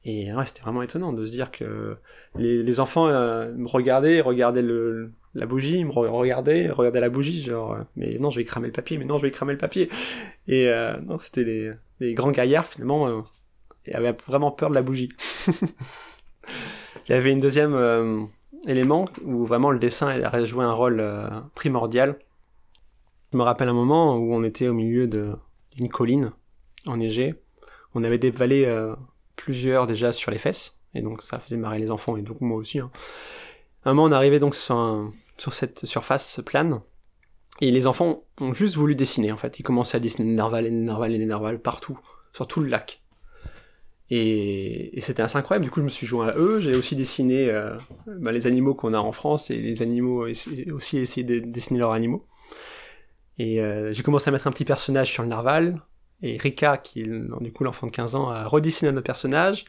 Et 0.04 0.28
c'était 0.46 0.62
vraiment 0.62 0.82
étonnant 0.82 1.12
de 1.12 1.26
se 1.26 1.32
dire 1.32 1.50
que 1.50 1.96
les, 2.37 2.80
enfants 2.80 3.08
euh, 3.08 3.52
me 3.54 3.68
regardaient, 3.68 4.22
regardaient 4.22 4.64
la 5.34 5.46
bougie, 5.46 5.84
me 5.84 5.90
regardaient, 5.90 6.70
regardaient 6.70 7.00
la 7.00 7.10
bougie, 7.10 7.42
genre, 7.42 7.75
euh, 7.75 7.82
mais 7.96 8.18
non, 8.18 8.30
je 8.30 8.38
vais 8.38 8.44
cramer 8.44 8.68
le 8.68 8.72
papier, 8.72 8.96
mais 8.96 9.04
non, 9.04 9.18
je 9.18 9.22
vais 9.22 9.30
cramer 9.30 9.52
le 9.52 9.58
papier. 9.58 9.90
Et 10.46 10.68
euh, 10.68 10.96
non, 11.00 11.18
c'était 11.18 11.44
les, 11.44 11.72
les 12.00 12.14
grands 12.14 12.30
gaillards 12.30 12.66
finalement 12.66 13.08
euh, 13.08 13.20
et 13.88 13.95
avait 13.95 14.16
vraiment 14.26 14.50
peur 14.50 14.71
de 14.71 14.75
la 14.75 14.83
bougie. 14.83 15.09
Il 17.09 17.12
y 17.12 17.14
avait 17.14 17.33
une 17.33 17.40
deuxième 17.40 17.75
euh, 17.75 18.23
élément 18.66 19.09
où 19.25 19.47
vraiment 19.47 19.71
le 19.71 19.78
dessin 19.78 20.09
a 20.09 20.45
joué 20.45 20.64
un 20.64 20.73
rôle 20.73 21.00
euh, 21.00 21.28
primordial. 21.54 22.18
Je 23.33 23.37
me 23.37 23.42
rappelle 23.42 23.68
un 23.68 23.75
moment 23.75 24.16
où 24.16 24.35
on 24.35 24.42
était 24.45 24.68
au 24.68 24.75
milieu 24.75 25.07
d'une 25.07 25.88
colline 25.88 26.33
enneigée. 26.87 27.35
On 27.95 28.04
avait 28.04 28.18
des 28.18 28.30
vallées 28.30 28.64
euh, 28.66 28.95
plusieurs 29.37 29.87
déjà 29.87 30.12
sur 30.12 30.30
les 30.30 30.38
fesses, 30.38 30.78
et 30.95 31.02
donc 31.02 31.23
ça 31.23 31.38
faisait 31.38 31.57
marrer 31.57 31.78
les 31.78 31.90
enfants, 31.90 32.16
et 32.16 32.23
donc 32.23 32.40
moi 32.40 32.59
aussi. 32.59 32.78
Hein. 32.78 32.90
un 33.85 33.95
moment, 33.95 34.09
on 34.09 34.12
arrivait 34.12 34.38
donc 34.38 34.54
sur, 34.54 35.12
sur 35.37 35.54
cette 35.54 35.87
surface 35.87 36.40
plane, 36.45 36.80
et 37.61 37.71
les 37.71 37.87
enfants 37.87 38.25
ont 38.40 38.52
juste 38.52 38.76
voulu 38.76 38.95
dessiner, 38.95 39.33
en 39.33 39.37
fait. 39.37 39.59
Ils 39.59 39.62
commençaient 39.62 39.97
à 39.97 40.00
dessiner 40.00 40.28
des 40.28 40.35
narvals 40.37 40.66
et 40.66 40.71
des 40.71 40.76
narvals 40.76 41.14
et 41.14 41.18
des 41.18 41.26
narvals 41.26 41.61
partout, 41.61 41.99
sur 42.33 42.47
tout 42.47 42.61
le 42.61 42.68
lac. 42.68 43.02
Et, 44.10 44.96
et 44.96 45.00
c'était 45.00 45.22
assez 45.22 45.36
incroyable. 45.36 45.64
Du 45.64 45.70
coup, 45.70 45.80
je 45.80 45.84
me 45.84 45.90
suis 45.90 46.06
joint 46.06 46.28
à 46.28 46.36
eux. 46.36 46.60
J'ai 46.60 46.74
aussi 46.74 46.96
dessiné 46.96 47.50
euh, 47.50 47.76
bah, 48.06 48.32
les 48.32 48.46
animaux 48.46 48.74
qu'on 48.74 48.94
a 48.94 48.98
en 48.98 49.12
France 49.12 49.50
et 49.50 49.60
les 49.60 49.82
animaux 49.82 50.26
aussi 50.26 50.98
essayé 50.98 51.24
de 51.24 51.40
dessiner 51.40 51.78
leurs 51.78 51.92
animaux. 51.92 52.26
Et 53.38 53.60
euh, 53.60 53.92
j'ai 53.92 54.02
commencé 54.02 54.28
à 54.28 54.32
mettre 54.32 54.46
un 54.46 54.50
petit 54.50 54.64
personnage 54.64 55.10
sur 55.10 55.22
le 55.22 55.28
narval. 55.28 55.82
Et 56.22 56.36
Rika, 56.36 56.78
qui 56.78 57.02
est 57.02 57.06
du 57.40 57.52
coup 57.52 57.64
l'enfant 57.64 57.86
de 57.86 57.92
15 57.92 58.14
ans, 58.14 58.28
a 58.30 58.44
redessiné 58.44 58.90
notre 58.90 59.04
personnage. 59.04 59.64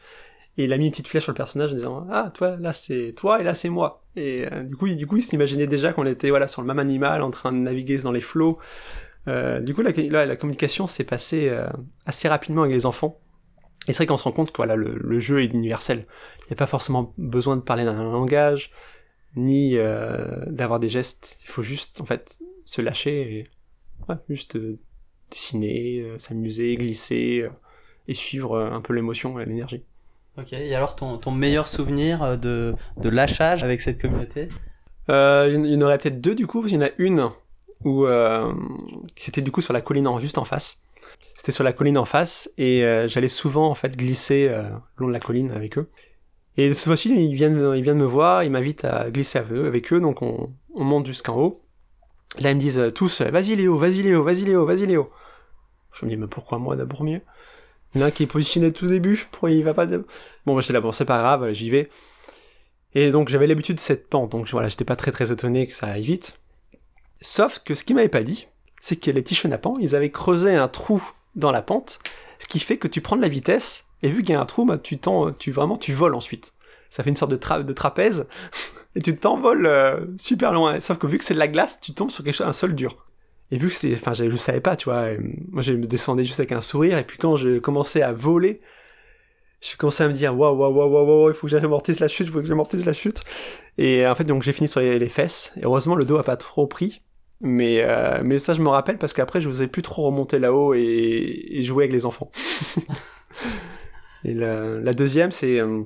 Et 0.56 0.64
il 0.64 0.72
a 0.72 0.78
mis 0.78 0.86
une 0.86 0.90
petite 0.90 1.06
flèche 1.06 1.22
sur 1.24 1.32
le 1.32 1.36
personnage 1.36 1.72
en 1.72 1.76
disant 1.76 2.06
Ah, 2.10 2.32
toi, 2.34 2.56
là 2.58 2.72
c'est 2.72 3.12
toi 3.16 3.40
et 3.40 3.44
là 3.44 3.54
c'est 3.54 3.68
moi. 3.68 4.04
Et 4.16 4.46
euh, 4.50 4.62
du 4.64 4.74
coup, 4.74 4.88
il, 4.88 4.96
du 4.96 5.06
coup, 5.06 5.18
il 5.18 5.22
s'imaginait 5.22 5.68
déjà 5.68 5.92
qu'on 5.92 6.06
était 6.06 6.30
voilà, 6.30 6.48
sur 6.48 6.62
le 6.62 6.66
même 6.66 6.80
animal 6.80 7.22
en 7.22 7.30
train 7.30 7.52
de 7.52 7.58
naviguer 7.58 7.98
dans 7.98 8.10
les 8.10 8.20
flots. 8.20 8.58
Euh, 9.28 9.60
du 9.60 9.74
coup, 9.74 9.82
la, 9.82 9.92
la, 9.92 10.26
la 10.26 10.36
communication 10.36 10.86
s'est 10.86 11.04
passée 11.04 11.52
assez 12.06 12.26
rapidement 12.26 12.62
avec 12.62 12.74
les 12.74 12.86
enfants. 12.86 13.20
Et 13.90 13.92
c'est 13.92 14.04
vrai 14.04 14.06
qu'on 14.06 14.16
se 14.16 14.22
rend 14.22 14.30
compte 14.30 14.52
que 14.52 14.58
voilà, 14.58 14.76
le, 14.76 15.18
jeu 15.18 15.42
est 15.42 15.46
universel. 15.46 16.06
Il 16.42 16.50
n'y 16.50 16.52
a 16.52 16.56
pas 16.56 16.68
forcément 16.68 17.12
besoin 17.18 17.56
de 17.56 17.60
parler 17.60 17.84
d'un 17.84 18.00
langage, 18.04 18.70
ni 19.34 19.76
euh, 19.76 20.44
d'avoir 20.46 20.78
des 20.78 20.88
gestes. 20.88 21.38
Il 21.42 21.48
faut 21.48 21.64
juste, 21.64 22.00
en 22.00 22.04
fait, 22.04 22.38
se 22.64 22.82
lâcher 22.82 23.20
et 23.20 23.50
ouais, 24.08 24.14
juste 24.28 24.54
euh, 24.54 24.78
dessiner, 25.28 26.02
euh, 26.02 26.18
s'amuser, 26.18 26.76
glisser 26.76 27.48
et 28.06 28.14
suivre 28.14 28.60
un 28.60 28.80
peu 28.80 28.92
l'émotion 28.92 29.40
et 29.40 29.44
l'énergie. 29.44 29.82
Ok, 30.38 30.52
et 30.52 30.72
alors 30.76 30.94
ton, 30.94 31.18
ton 31.18 31.32
meilleur 31.32 31.66
souvenir 31.66 32.38
de, 32.38 32.76
de 32.96 33.08
lâchage 33.08 33.64
avec 33.64 33.80
cette 33.80 34.00
communauté? 34.00 34.50
Il 35.08 35.66
y 35.66 35.76
en 35.76 35.80
aurait 35.80 35.98
peut-être 35.98 36.20
deux 36.20 36.36
du 36.36 36.46
coup, 36.46 36.60
parce 36.60 36.70
qu'il 36.70 36.80
y 36.80 36.84
en 36.84 36.86
a 36.86 36.92
une 36.98 37.28
où 37.84 38.06
c'était 39.16 39.42
du 39.42 39.50
coup 39.50 39.62
sur 39.62 39.72
la 39.72 39.80
colline 39.80 40.06
en, 40.06 40.20
juste 40.20 40.38
en 40.38 40.44
face 40.44 40.80
c'était 41.36 41.52
sur 41.52 41.64
la 41.64 41.72
colline 41.72 41.96
en 41.96 42.04
face 42.04 42.50
et 42.58 42.84
euh, 42.84 43.08
j'allais 43.08 43.28
souvent 43.28 43.70
en 43.70 43.74
fait 43.74 43.96
glisser 43.96 44.46
euh, 44.48 44.62
le 44.62 44.70
long 44.98 45.08
de 45.08 45.12
la 45.12 45.20
colline 45.20 45.50
avec 45.52 45.78
eux. 45.78 45.88
Et 46.56 46.74
ce 46.74 46.84
fois-ci, 46.84 47.08
ils 47.08 47.34
viennent, 47.34 47.54
me 47.54 48.04
voir, 48.04 48.44
ils 48.44 48.50
m'invitent 48.50 48.84
à 48.84 49.10
glisser 49.10 49.38
avec 49.38 49.92
eux, 49.92 50.00
donc 50.00 50.20
on, 50.20 50.52
on 50.74 50.84
monte 50.84 51.06
jusqu'en 51.06 51.36
haut. 51.36 51.64
Là, 52.38 52.50
ils 52.50 52.56
me 52.56 52.60
disent 52.60 52.78
euh, 52.78 52.90
tous, 52.90 53.22
vas-y 53.22 53.56
Léo, 53.56 53.78
vas-y 53.78 54.02
Léo, 54.02 54.22
vas-y 54.22 54.42
Léo, 54.42 54.66
vas-y 54.66 54.86
Léo. 54.86 55.10
Je 55.92 56.04
me 56.04 56.10
dis, 56.10 56.16
mais 56.16 56.26
pourquoi 56.26 56.58
moi 56.58 56.76
d'abord 56.76 57.02
mieux? 57.04 57.22
Il 57.94 58.00
y 58.00 58.02
en 58.02 58.04
a 58.04 58.08
un 58.08 58.10
qui 58.10 58.24
est 58.24 58.26
positionné 58.26 58.70
tout 58.70 58.86
début, 58.86 59.26
pourquoi 59.30 59.50
il 59.50 59.64
va 59.64 59.74
pas. 59.74 59.86
Bon, 59.86 60.54
bah, 60.54 60.60
j'étais 60.60 60.74
là, 60.74 60.80
bon, 60.80 60.92
c'est 60.92 61.04
pas 61.04 61.18
grave, 61.18 61.52
j'y 61.52 61.70
vais. 61.70 61.88
Et 62.94 63.10
donc 63.10 63.28
j'avais 63.28 63.46
l'habitude 63.46 63.76
de 63.76 63.80
cette 63.80 64.08
pente, 64.08 64.32
donc 64.32 64.48
voilà, 64.50 64.68
j'étais 64.68 64.84
pas 64.84 64.96
très 64.96 65.12
très 65.12 65.30
étonné 65.30 65.66
que 65.66 65.74
ça 65.74 65.86
aille 65.86 66.02
vite. 66.02 66.40
Sauf 67.20 67.60
que 67.60 67.74
ce 67.74 67.84
qu'ils 67.84 67.96
m'avaient 67.96 68.08
pas 68.08 68.22
dit, 68.22 68.48
c'est 68.80 68.96
que 68.96 69.10
les 69.12 69.22
petits 69.22 69.36
chenapans, 69.36 69.76
ils 69.80 69.94
avaient 69.94 70.10
creusé 70.10 70.56
un 70.56 70.66
trou 70.66 71.00
dans 71.36 71.52
la 71.52 71.62
pente, 71.62 72.00
ce 72.40 72.46
qui 72.46 72.58
fait 72.58 72.78
que 72.78 72.88
tu 72.88 73.00
prends 73.00 73.16
de 73.16 73.22
la 73.22 73.28
vitesse, 73.28 73.84
et 74.02 74.08
vu 74.08 74.22
qu'il 74.22 74.32
y 74.32 74.36
a 74.36 74.40
un 74.40 74.46
trou, 74.46 74.64
bah, 74.64 74.78
tu, 74.78 74.98
tu 75.38 75.52
vraiment 75.52 75.76
tu 75.76 75.92
voles 75.92 76.14
ensuite. 76.14 76.52
Ça 76.88 77.04
fait 77.04 77.10
une 77.10 77.16
sorte 77.16 77.30
de, 77.30 77.72
trapèze, 77.72 78.26
et 78.96 79.00
tu 79.00 79.14
t'envoles 79.14 79.66
euh, 79.66 80.00
super 80.16 80.52
loin. 80.52 80.80
Sauf 80.80 80.98
que 80.98 81.06
vu 81.06 81.18
que 81.18 81.24
c'est 81.24 81.34
de 81.34 81.38
la 81.38 81.46
glace, 81.46 81.78
tu 81.80 81.92
tombes 81.92 82.10
sur 82.10 82.24
quelque 82.24 82.34
chose, 82.34 82.48
un 82.48 82.52
sol 82.52 82.74
dur. 82.74 83.06
Et 83.52 83.58
vu 83.58 83.68
que 83.68 83.74
c'est, 83.74 83.92
enfin, 83.94 84.14
je, 84.14 84.28
je 84.28 84.36
savais 84.36 84.60
pas, 84.60 84.74
tu 84.74 84.86
vois, 84.86 85.10
moi 85.50 85.62
je 85.62 85.72
me 85.72 85.86
descendais 85.86 86.24
juste 86.24 86.40
avec 86.40 86.52
un 86.52 86.62
sourire, 86.62 86.98
et 86.98 87.04
puis 87.04 87.18
quand 87.18 87.36
je 87.36 87.58
commençais 87.58 88.02
à 88.02 88.12
voler, 88.12 88.60
je 89.60 89.76
commençais 89.76 90.04
à 90.04 90.08
me 90.08 90.14
dire 90.14 90.36
waouh 90.36 90.56
waouh 90.56 90.72
waouh 90.72 91.06
waouh 91.06 91.28
il 91.30 91.34
faut 91.34 91.46
que 91.46 91.50
j'amortisse 91.50 92.00
la 92.00 92.08
chute 92.08 92.26
il 92.26 92.32
faut 92.32 92.40
que 92.40 92.46
j'amortisse 92.46 92.84
la 92.84 92.92
chute 92.92 93.22
et 93.76 94.06
en 94.06 94.14
fait 94.14 94.24
donc 94.24 94.42
j'ai 94.42 94.52
fini 94.52 94.68
sur 94.68 94.80
les, 94.80 95.08
fesses 95.08 95.52
et 95.56 95.64
heureusement 95.64 95.94
le 95.94 96.04
dos 96.04 96.16
a 96.16 96.24
pas 96.24 96.36
trop 96.36 96.66
pris 96.66 97.02
mais 97.40 97.82
euh, 97.82 98.20
mais 98.22 98.38
ça 98.38 98.54
je 98.54 98.60
me 98.60 98.68
rappelle 98.68 98.98
parce 98.98 99.12
qu'après 99.12 99.40
je 99.40 99.48
n'osais 99.48 99.66
plus 99.66 99.82
trop 99.82 100.04
remonter 100.06 100.38
là-haut 100.38 100.74
et, 100.74 101.62
jouer 101.62 101.84
avec 101.84 101.92
les 101.92 102.06
enfants. 102.06 102.30
Et 104.22 104.34
la, 104.34 104.92
deuxième 104.92 105.30
c'est 105.30 105.60
euh, 105.60 105.82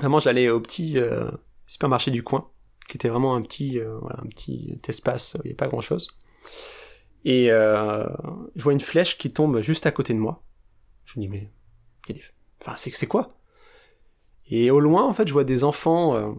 vraiment 0.00 0.18
j'allais 0.18 0.48
au 0.48 0.58
petit 0.60 0.98
euh, 0.98 1.30
supermarché 1.66 2.10
du 2.10 2.24
coin 2.24 2.48
qui 2.88 2.96
était 2.96 3.08
vraiment 3.08 3.36
un 3.36 3.42
petit 3.42 3.78
voilà, 3.78 4.18
un 4.20 4.26
petit 4.26 4.80
espace 4.88 5.36
il 5.44 5.48
n'y 5.48 5.52
a 5.52 5.56
pas 5.56 5.68
grand 5.68 5.80
chose 5.80 6.08
et 7.24 7.46
je 7.46 8.62
vois 8.62 8.72
une 8.72 8.80
flèche 8.80 9.18
qui 9.18 9.32
tombe 9.32 9.60
juste 9.60 9.86
à 9.86 9.92
côté 9.92 10.14
de 10.14 10.18
moi. 10.18 10.42
Je 11.04 11.20
me 11.20 11.24
dis 11.24 11.28
mais 11.28 11.48
y 12.08 12.12
a 12.12 12.14
des 12.14 12.22
Enfin, 12.60 12.74
c'est 12.76 12.92
c'est 12.94 13.06
quoi? 13.06 13.40
Et 14.50 14.70
au 14.70 14.80
loin, 14.80 15.06
en 15.06 15.14
fait, 15.14 15.28
je 15.28 15.32
vois 15.32 15.44
des 15.44 15.64
enfants, 15.64 16.16
euh, 16.16 16.32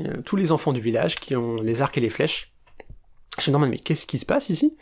euh, 0.00 0.22
tous 0.22 0.36
les 0.36 0.52
enfants 0.52 0.72
du 0.72 0.80
village 0.80 1.16
qui 1.16 1.36
ont 1.36 1.56
les 1.56 1.82
arcs 1.82 1.96
et 1.98 2.00
les 2.00 2.10
flèches. 2.10 2.52
Je 3.38 3.50
me 3.50 3.54
demande, 3.54 3.70
mais 3.70 3.78
qu'est-ce 3.78 4.06
qui 4.06 4.18
se 4.18 4.26
passe 4.26 4.48
ici? 4.48 4.76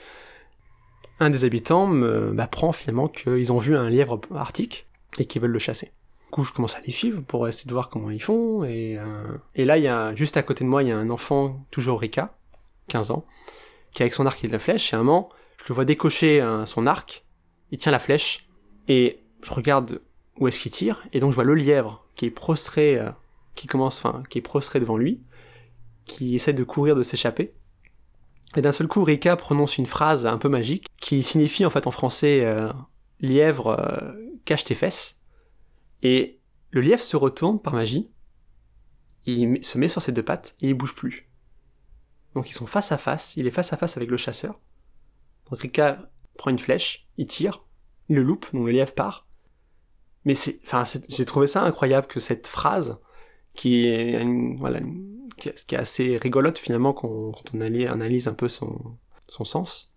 Un 1.20 1.30
des 1.30 1.44
habitants 1.44 1.86
m'apprend 1.86 2.72
finalement 2.72 3.08
qu'ils 3.08 3.52
ont 3.52 3.58
vu 3.58 3.76
un 3.76 3.88
lièvre 3.88 4.20
arctique 4.34 4.86
et 5.18 5.26
qu'ils 5.26 5.42
veulent 5.42 5.50
le 5.50 5.58
chasser. 5.58 5.92
Du 6.26 6.30
coup, 6.30 6.44
je 6.44 6.52
commence 6.52 6.76
à 6.76 6.80
les 6.84 6.92
suivre 6.92 7.20
pour 7.22 7.46
essayer 7.46 7.68
de 7.68 7.72
voir 7.72 7.88
comment 7.88 8.10
ils 8.10 8.22
font. 8.22 8.64
Et, 8.64 8.98
euh, 8.98 9.38
et 9.54 9.64
là, 9.64 9.78
y 9.78 9.86
a, 9.86 10.14
juste 10.14 10.36
à 10.36 10.42
côté 10.42 10.64
de 10.64 10.68
moi, 10.68 10.82
il 10.82 10.88
y 10.88 10.92
a 10.92 10.96
un 10.96 11.10
enfant, 11.10 11.64
toujours 11.70 12.00
Rika, 12.00 12.36
15 12.88 13.12
ans, 13.12 13.24
qui 13.92 14.02
avec 14.02 14.14
son 14.14 14.26
arc 14.26 14.42
et 14.44 14.48
la 14.48 14.58
flèche, 14.58 14.92
et 14.92 14.96
un 14.96 15.04
moment, 15.04 15.28
je 15.58 15.68
le 15.68 15.74
vois 15.74 15.84
décocher 15.84 16.44
son 16.66 16.86
arc, 16.86 17.24
il 17.70 17.78
tient 17.78 17.92
la 17.92 17.98
flèche, 17.98 18.48
et 18.88 19.20
je 19.42 19.52
regarde 19.52 20.00
où 20.38 20.48
est-ce 20.48 20.58
qu'il 20.60 20.72
tire, 20.72 21.06
et 21.12 21.20
donc 21.20 21.30
je 21.30 21.36
vois 21.36 21.44
le 21.44 21.54
lièvre 21.54 22.04
qui 22.16 22.26
est 22.26 22.30
prostré, 22.30 22.98
euh, 22.98 23.10
qui 23.54 23.66
commence, 23.66 23.98
enfin, 23.98 24.22
qui 24.28 24.38
est 24.38 24.42
prostré 24.42 24.80
devant 24.80 24.96
lui, 24.96 25.22
qui 26.06 26.34
essaie 26.34 26.52
de 26.52 26.64
courir, 26.64 26.96
de 26.96 27.02
s'échapper. 27.02 27.54
Et 28.56 28.60
d'un 28.60 28.72
seul 28.72 28.86
coup, 28.86 29.02
Rika 29.02 29.36
prononce 29.36 29.78
une 29.78 29.86
phrase 29.86 30.26
un 30.26 30.38
peu 30.38 30.48
magique 30.48 30.86
qui 31.00 31.22
signifie 31.22 31.64
en 31.66 31.70
fait 31.70 31.86
en 31.86 31.90
français 31.90 32.44
euh, 32.44 32.72
lièvre 33.20 33.78
euh, 33.78 34.12
cache 34.44 34.64
tes 34.64 34.74
fesses. 34.74 35.20
Et 36.02 36.40
le 36.70 36.80
lièvre 36.80 37.02
se 37.02 37.16
retourne 37.16 37.60
par 37.60 37.72
magie, 37.72 38.10
il 39.26 39.64
se 39.64 39.78
met 39.78 39.88
sur 39.88 40.02
ses 40.02 40.12
deux 40.12 40.22
pattes 40.22 40.54
et 40.60 40.68
il 40.68 40.74
bouge 40.74 40.94
plus. 40.94 41.28
Donc 42.34 42.50
ils 42.50 42.54
sont 42.54 42.66
face 42.66 42.92
à 42.92 42.98
face, 42.98 43.36
il 43.36 43.46
est 43.46 43.50
face 43.50 43.72
à 43.72 43.76
face 43.76 43.96
avec 43.96 44.10
le 44.10 44.16
chasseur. 44.16 44.60
Donc 45.50 45.60
Rika 45.60 46.10
prend 46.36 46.50
une 46.50 46.58
flèche, 46.58 47.08
il 47.16 47.26
tire, 47.26 47.64
il 48.08 48.16
le 48.16 48.22
loupe, 48.22 48.46
donc 48.52 48.66
le 48.66 48.72
lièvre 48.72 48.94
part, 48.94 49.26
mais 50.24 50.34
c'est, 50.34 50.58
enfin, 50.64 50.84
j'ai 51.08 51.24
trouvé 51.24 51.46
ça 51.46 51.62
incroyable 51.62 52.06
que 52.06 52.20
cette 52.20 52.46
phrase, 52.46 52.98
qui 53.54 53.86
est, 53.86 54.24
voilà, 54.56 54.80
qui 55.36 55.48
est 55.48 55.74
assez 55.78 56.18
rigolote 56.18 56.58
finalement 56.58 56.92
quand, 56.92 57.32
on 57.52 57.60
analyse 57.60 58.28
un 58.28 58.34
peu 58.34 58.48
son, 58.48 58.96
son 59.28 59.44
sens, 59.44 59.94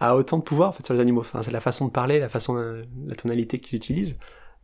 a 0.00 0.16
autant 0.16 0.38
de 0.38 0.42
pouvoir 0.42 0.70
en 0.70 0.72
fait 0.72 0.84
sur 0.84 0.94
les 0.94 1.00
animaux. 1.00 1.20
Enfin, 1.20 1.42
c'est 1.42 1.50
la 1.50 1.60
façon 1.60 1.86
de 1.86 1.90
parler, 1.90 2.18
la 2.18 2.28
façon, 2.28 2.54
la 3.06 3.14
tonalité 3.14 3.58
qu'ils 3.58 3.76
utilisent 3.76 4.16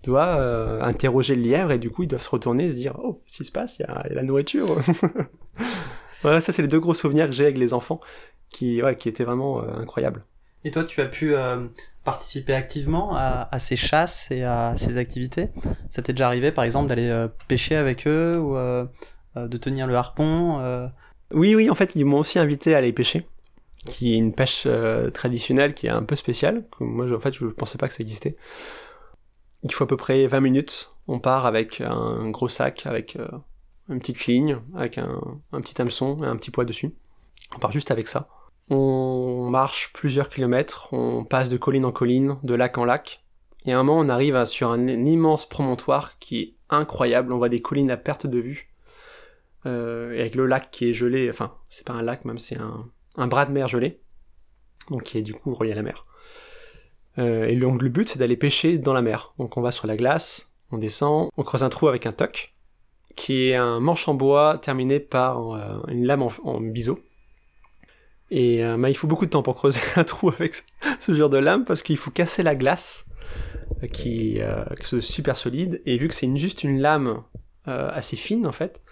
doit 0.02 0.36
euh, 0.36 0.82
interroger 0.82 1.36
le 1.36 1.42
lièvre 1.42 1.70
et 1.70 1.78
du 1.78 1.90
coup 1.90 2.02
ils 2.02 2.08
doivent 2.08 2.22
se 2.22 2.30
retourner 2.30 2.66
et 2.66 2.70
se 2.72 2.76
dire 2.76 2.98
oh 3.02 3.22
qu'est-ce 3.24 3.36
qui 3.36 3.44
se 3.44 3.52
passe 3.52 3.78
il 3.78 3.82
y 3.82 3.84
a, 3.84 4.04
la 4.10 4.22
nourriture. 4.22 4.66
Voilà 6.22 6.40
ça 6.40 6.52
c'est 6.52 6.62
les 6.62 6.68
deux 6.68 6.80
gros 6.80 6.94
souvenirs 6.94 7.26
que 7.26 7.32
j'ai 7.32 7.44
avec 7.44 7.58
les 7.58 7.72
enfants 7.72 8.00
qui 8.50 8.82
ouais, 8.82 8.96
qui 8.96 9.08
étaient 9.08 9.24
vraiment 9.24 9.62
euh, 9.62 9.74
incroyables. 9.74 10.24
Et 10.64 10.70
toi 10.70 10.84
tu 10.84 11.00
as 11.00 11.06
pu 11.06 11.34
euh, 11.34 11.66
participer 12.04 12.54
activement 12.54 13.14
à, 13.14 13.58
ces 13.60 13.76
chasses 13.76 14.30
et 14.30 14.42
à 14.42 14.76
ces 14.76 14.98
activités? 14.98 15.50
Ça 15.88 16.02
t'est 16.02 16.12
déjà 16.12 16.26
arrivé, 16.26 16.50
par 16.50 16.64
exemple, 16.64 16.88
d'aller 16.88 17.28
pêcher 17.46 17.76
avec 17.76 18.08
eux 18.08 18.40
de 19.36 19.56
tenir 19.56 19.86
le 19.86 19.96
harpon 19.96 20.88
Oui, 21.32 21.54
oui, 21.54 21.70
en 21.70 21.74
fait, 21.74 21.94
ils 21.94 22.04
m'ont 22.04 22.18
aussi 22.18 22.38
invité 22.38 22.74
à 22.74 22.78
aller 22.78 22.92
pêcher, 22.92 23.26
qui 23.86 24.14
est 24.14 24.16
une 24.16 24.32
pêche 24.32 24.66
traditionnelle 25.14 25.74
qui 25.74 25.86
est 25.86 25.90
un 25.90 26.02
peu 26.02 26.16
spéciale. 26.16 26.64
Moi, 26.80 27.12
en 27.12 27.20
fait, 27.20 27.32
je 27.32 27.44
ne 27.44 27.50
pensais 27.50 27.78
pas 27.78 27.88
que 27.88 27.94
ça 27.94 28.02
existait. 28.02 28.36
Il 29.62 29.72
faut 29.72 29.84
à 29.84 29.88
peu 29.88 29.96
près 29.96 30.26
20 30.26 30.40
minutes. 30.40 30.92
On 31.08 31.18
part 31.18 31.46
avec 31.46 31.80
un 31.80 32.28
gros 32.30 32.48
sac, 32.48 32.86
avec 32.86 33.16
une 33.88 33.98
petite 33.98 34.26
ligne, 34.26 34.58
avec 34.74 34.98
un, 34.98 35.20
un 35.52 35.60
petit 35.60 35.80
hameçon 35.80 36.22
et 36.22 36.26
un 36.26 36.36
petit 36.36 36.50
poids 36.50 36.64
dessus. 36.64 36.94
On 37.54 37.58
part 37.58 37.72
juste 37.72 37.90
avec 37.90 38.08
ça. 38.08 38.28
On 38.70 39.48
marche 39.50 39.92
plusieurs 39.92 40.28
kilomètres, 40.28 40.88
on 40.92 41.24
passe 41.24 41.50
de 41.50 41.56
colline 41.56 41.84
en 41.84 41.92
colline, 41.92 42.38
de 42.42 42.54
lac 42.54 42.78
en 42.78 42.84
lac, 42.84 43.24
et 43.66 43.72
à 43.72 43.78
un 43.78 43.82
moment 43.82 44.00
on 44.00 44.08
arrive 44.08 44.44
sur 44.44 44.70
un, 44.70 44.86
immense 44.86 45.46
promontoire 45.46 46.18
qui 46.18 46.40
est 46.40 46.54
incroyable, 46.70 47.32
on 47.32 47.38
voit 47.38 47.48
des 47.48 47.60
collines 47.60 47.90
à 47.90 47.96
perte 47.96 48.26
de 48.26 48.38
vue, 48.38 48.71
euh, 49.66 50.10
avec 50.18 50.34
le 50.34 50.46
lac 50.46 50.70
qui 50.70 50.90
est 50.90 50.92
gelé, 50.92 51.28
enfin 51.30 51.54
c'est 51.68 51.86
pas 51.86 51.92
un 51.92 52.02
lac 52.02 52.24
même, 52.24 52.38
c'est 52.38 52.58
un, 52.58 53.26
bras 53.26 53.46
de 53.46 53.52
mer 53.52 53.68
gelé, 53.68 54.00
donc 54.90 55.04
qui 55.04 55.18
est 55.18 55.22
du 55.22 55.34
coup 55.34 55.54
relié 55.54 55.72
à 55.72 55.76
la 55.76 55.82
mer. 55.82 56.04
Euh, 57.18 57.46
et 57.46 57.56
donc 57.56 57.82
le 57.82 57.88
but 57.88 58.08
c'est 58.08 58.18
d'aller 58.18 58.36
pêcher 58.36 58.78
dans 58.78 58.92
la 58.92 59.02
mer, 59.02 59.34
donc 59.38 59.56
on 59.56 59.62
va 59.62 59.70
sur 59.70 59.86
la 59.86 59.96
glace, 59.96 60.50
on 60.70 60.78
descend, 60.78 61.30
on 61.36 61.42
creuse 61.42 61.62
un 61.62 61.68
trou 61.68 61.88
avec 61.88 62.06
un 62.06 62.12
toc, 62.12 62.54
qui 63.16 63.48
est 63.48 63.54
un 63.54 63.80
manche 63.80 64.08
en 64.08 64.14
bois 64.14 64.58
terminé 64.58 65.00
par 65.00 65.54
euh, 65.54 65.80
une 65.88 66.06
lame 66.06 66.22
en, 66.22 66.32
en 66.44 66.60
biseau, 66.60 66.98
et 68.32 68.64
euh, 68.64 68.78
bah, 68.78 68.88
il 68.88 68.96
faut 68.96 69.06
beaucoup 69.06 69.26
de 69.26 69.30
temps 69.30 69.42
pour 69.42 69.54
creuser 69.54 69.80
un 69.96 70.04
trou 70.04 70.30
avec 70.30 70.64
ce 70.98 71.12
genre 71.12 71.28
de 71.28 71.36
lame 71.36 71.64
parce 71.64 71.82
qu'il 71.82 71.98
faut 71.98 72.10
casser 72.10 72.42
la 72.42 72.54
glace 72.54 73.04
euh, 73.82 73.86
qui, 73.86 74.40
euh, 74.40 74.64
est 74.70 75.00
super 75.02 75.36
solide. 75.36 75.82
Et 75.84 75.98
vu 75.98 76.08
que 76.08 76.14
c'est 76.14 76.34
juste 76.36 76.64
une 76.64 76.80
lame 76.80 77.22
assez 77.64 78.16
fine 78.16 78.44
en 78.44 78.50
fait, 78.50 78.82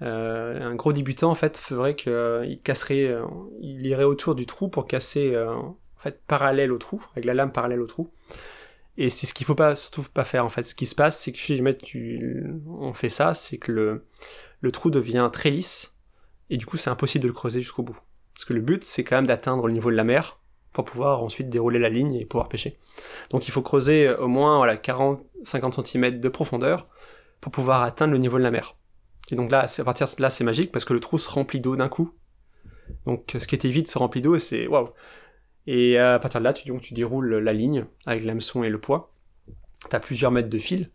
un 0.00 0.74
gros 0.74 0.92
débutant 0.92 1.30
en 1.30 1.34
fait 1.34 1.56
ferait 1.56 1.94
qu'il 1.94 2.60
casserait, 2.62 3.14
il 3.60 3.86
irait 3.86 4.04
autour 4.04 4.34
du 4.34 4.46
trou 4.46 4.68
pour 4.68 4.86
casser 4.86 5.36
en 5.36 5.76
fait 5.96 6.20
parallèle 6.26 6.72
au 6.72 6.78
trou, 6.78 7.02
avec 7.12 7.24
la 7.24 7.34
lame 7.34 7.52
parallèle 7.52 7.80
au 7.80 7.86
trou. 7.86 8.10
Et 8.98 9.10
c'est 9.10 9.26
ce 9.26 9.34
qu'il 9.34 9.46
faut 9.46 9.54
pas 9.54 9.76
surtout 9.76 10.04
pas 10.12 10.24
faire 10.24 10.44
en 10.44 10.48
fait. 10.48 10.62
Ce 10.62 10.74
qui 10.74 10.86
se 10.86 10.94
passe, 10.94 11.18
c'est 11.18 11.32
que 11.32 11.38
si 11.38 11.62
tu, 11.82 12.46
on 12.66 12.92
fait 12.94 13.08
ça, 13.08 13.34
c'est 13.34 13.58
que 13.58 13.72
le, 13.72 14.06
le 14.60 14.72
trou 14.72 14.90
devient 14.90 15.28
très 15.32 15.50
lisse 15.50 15.96
et 16.50 16.56
du 16.56 16.66
coup 16.66 16.76
c'est 16.76 16.90
impossible 16.90 17.22
de 17.22 17.28
le 17.28 17.34
creuser 17.34 17.60
jusqu'au 17.60 17.82
bout. 17.82 17.98
Parce 18.34 18.44
que 18.44 18.52
le 18.52 18.60
but, 18.60 18.84
c'est 18.84 19.04
quand 19.04 19.16
même 19.16 19.26
d'atteindre 19.26 19.66
le 19.66 19.72
niveau 19.72 19.90
de 19.90 19.96
la 19.96 20.04
mer 20.04 20.38
pour 20.72 20.84
pouvoir 20.84 21.22
ensuite 21.22 21.48
dérouler 21.48 21.78
la 21.78 21.88
ligne 21.88 22.14
et 22.14 22.26
pouvoir 22.26 22.48
pêcher. 22.48 22.78
Donc 23.30 23.48
il 23.48 23.50
faut 23.50 23.62
creuser 23.62 24.08
euh, 24.08 24.18
au 24.18 24.28
moins 24.28 24.58
voilà, 24.58 24.76
40-50 24.76 25.84
cm 25.84 26.20
de 26.20 26.28
profondeur 26.28 26.86
pour 27.40 27.50
pouvoir 27.50 27.82
atteindre 27.82 28.12
le 28.12 28.18
niveau 28.18 28.38
de 28.38 28.42
la 28.42 28.50
mer. 28.50 28.76
Et 29.30 29.36
donc 29.36 29.50
là, 29.50 29.66
à 29.78 29.84
partir 29.84 30.06
de 30.06 30.22
là, 30.22 30.30
c'est 30.30 30.44
magique 30.44 30.72
parce 30.72 30.84
que 30.84 30.92
le 30.92 31.00
trou 31.00 31.18
se 31.18 31.28
remplit 31.28 31.60
d'eau 31.60 31.76
d'un 31.76 31.88
coup. 31.88 32.12
Donc 33.04 33.34
ce 33.38 33.46
qui 33.46 33.54
était 33.54 33.68
vide 33.68 33.88
se 33.88 33.98
remplit 33.98 34.20
d'eau 34.20 34.36
et 34.36 34.40
c'est 34.40 34.66
waouh. 34.66 34.90
Et 35.66 35.98
à 35.98 36.18
partir 36.18 36.40
de 36.40 36.44
là, 36.44 36.52
tu, 36.52 36.68
donc, 36.68 36.80
tu 36.80 36.94
déroules 36.94 37.34
la 37.38 37.52
ligne 37.52 37.86
avec 38.06 38.24
l'hameçon 38.24 38.62
et 38.62 38.68
le 38.68 38.80
poids. 38.80 39.12
Tu 39.90 39.96
as 39.96 40.00
plusieurs 40.00 40.30
mètres 40.30 40.48
de 40.48 40.58
fil. 40.58 40.90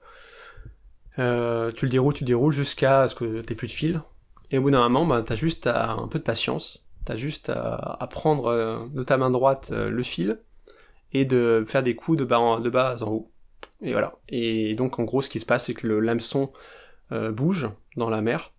Euh, 1.19 1.71
tu 1.71 1.85
le 1.85 1.91
déroules, 1.91 2.13
tu 2.13 2.23
déroules 2.23 2.53
jusqu'à 2.53 3.07
ce 3.07 3.15
que 3.15 3.41
tu 3.41 3.55
plus 3.55 3.67
de 3.67 3.71
fil. 3.71 4.01
Et 4.49 4.57
au 4.57 4.61
bout 4.61 4.71
d'un 4.71 4.87
moment, 4.87 5.05
bah, 5.05 5.23
tu 5.25 5.33
as 5.33 5.35
juste 5.35 5.67
un 5.67 6.07
peu 6.09 6.19
de 6.19 6.23
patience 6.23 6.87
T'as 7.03 7.15
juste 7.15 7.49
à, 7.49 8.07
prendre 8.11 8.45
euh, 8.45 8.85
de 8.93 9.01
ta 9.01 9.17
main 9.17 9.31
droite 9.31 9.71
euh, 9.73 9.89
le 9.89 10.03
fil 10.03 10.39
et 11.13 11.25
de 11.25 11.65
faire 11.67 11.81
des 11.81 11.95
coups 11.95 12.19
de 12.19 12.25
bas, 12.25 12.39
en, 12.39 12.59
de 12.59 12.69
en 12.69 13.09
haut. 13.09 13.31
Et 13.81 13.91
voilà. 13.93 14.13
Et 14.29 14.75
donc 14.75 14.99
en 14.99 15.03
gros, 15.03 15.23
ce 15.23 15.29
qui 15.29 15.39
se 15.39 15.45
passe, 15.45 15.65
c'est 15.65 15.73
que 15.73 15.87
le 15.87 15.99
l'hameçon 15.99 16.51
euh, 17.11 17.31
bouge 17.31 17.69
dans 17.97 18.09
la 18.09 18.21
mer. 18.21 18.53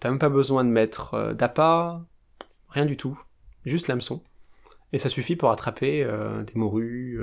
T'as 0.00 0.10
même 0.10 0.18
pas 0.18 0.28
besoin 0.28 0.64
de 0.64 0.70
mettre 0.70 1.32
d'appât, 1.32 2.02
rien 2.68 2.84
du 2.84 2.96
tout, 2.96 3.18
juste 3.64 3.88
l'hameçon. 3.88 4.22
Et 4.92 4.98
ça 4.98 5.08
suffit 5.08 5.36
pour 5.36 5.50
attraper 5.50 6.04
des 6.46 6.54
morues, 6.54 7.18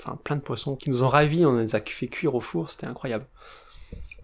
enfin 0.00 0.18
plein 0.24 0.36
de 0.36 0.40
poissons 0.40 0.74
qui 0.74 0.88
nous 0.88 1.02
ont 1.02 1.08
ravis. 1.08 1.44
On 1.44 1.58
les 1.58 1.76
a 1.76 1.80
fait 1.80 2.08
cuire 2.08 2.34
au 2.34 2.40
four, 2.40 2.70
c'était 2.70 2.86
incroyable. 2.86 3.26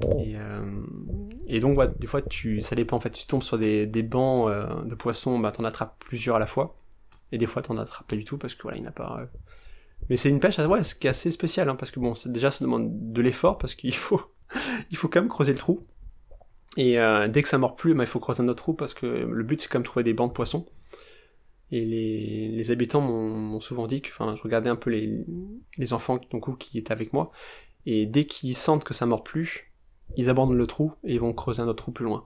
Et, 0.04 0.36
euh, 0.36 1.60
donc, 1.60 1.98
des 1.98 2.06
fois, 2.06 2.22
tu, 2.22 2.60
ça 2.62 2.76
dépend. 2.76 2.96
En 2.96 3.00
fait, 3.00 3.10
tu 3.10 3.26
tombes 3.26 3.42
sur 3.42 3.58
des, 3.58 3.86
bancs 4.02 4.48
euh, 4.48 4.84
de 4.84 4.94
poissons, 4.94 5.38
bah, 5.38 5.50
t'en 5.50 5.64
attrapes 5.64 5.96
plusieurs 5.98 6.36
à 6.36 6.38
la 6.38 6.46
fois. 6.46 6.76
Et 7.32 7.38
des 7.38 7.46
fois, 7.46 7.62
t'en 7.62 7.76
attrapes 7.78 8.06
pas 8.06 8.16
du 8.16 8.24
tout 8.24 8.38
parce 8.38 8.54
que 8.54 8.62
voilà, 8.62 8.78
il 8.78 8.82
n'y 8.82 8.88
a 8.88 8.92
pas. 8.92 9.18
Euh. 9.20 9.26
Mais 10.08 10.16
c'est 10.16 10.30
une 10.30 10.40
pêche, 10.40 10.58
assez 10.58 11.30
spéciale, 11.30 11.68
hein, 11.68 11.74
parce 11.74 11.90
que 11.90 12.00
bon, 12.00 12.14
déjà, 12.26 12.50
ça 12.50 12.64
demande 12.64 13.12
de 13.12 13.20
l'effort 13.20 13.58
parce 13.58 13.74
qu'il 13.74 13.94
faut, 13.96 14.22
il 14.90 14.96
faut 14.96 15.08
quand 15.08 15.20
même 15.20 15.28
creuser 15.28 15.52
le 15.52 15.58
trou. 15.58 15.82
Et 16.76 16.98
euh, 16.98 17.28
dès 17.28 17.42
que 17.42 17.48
ça 17.48 17.58
mord 17.58 17.76
plus, 17.76 17.94
bah, 17.94 18.04
il 18.04 18.06
faut 18.06 18.20
creuser 18.20 18.42
un 18.42 18.48
autre 18.48 18.62
trou 18.62 18.74
parce 18.74 18.94
que 18.94 19.06
le 19.06 19.44
but 19.44 19.60
c'est 19.60 19.68
quand 19.68 19.78
même 19.78 19.84
trouver 19.84 20.04
des 20.04 20.14
bancs 20.14 20.30
de 20.30 20.34
poissons. 20.34 20.66
Et 21.70 21.84
les, 21.84 22.48
les 22.48 22.70
habitants 22.70 23.00
m'ont 23.00 23.60
souvent 23.60 23.86
dit 23.86 24.00
que, 24.00 24.08
enfin, 24.08 24.34
je 24.36 24.42
regardais 24.42 24.70
un 24.70 24.76
peu 24.76 24.90
les, 24.90 25.26
les 25.76 25.92
enfants 25.92 26.18
donc, 26.30 26.56
qui 26.58 26.78
étaient 26.78 26.92
avec 26.92 27.12
moi, 27.12 27.30
et 27.84 28.06
dès 28.06 28.24
qu'ils 28.24 28.56
sentent 28.56 28.84
que 28.84 28.94
ça 28.94 29.04
mord 29.04 29.22
plus, 29.22 29.70
ils 30.16 30.30
abandonnent 30.30 30.56
le 30.56 30.66
trou 30.66 30.94
et 31.04 31.14
ils 31.14 31.20
vont 31.20 31.32
creuser 31.34 31.60
un 31.60 31.68
autre 31.68 31.82
trou 31.82 31.92
plus 31.92 32.04
loin. 32.04 32.24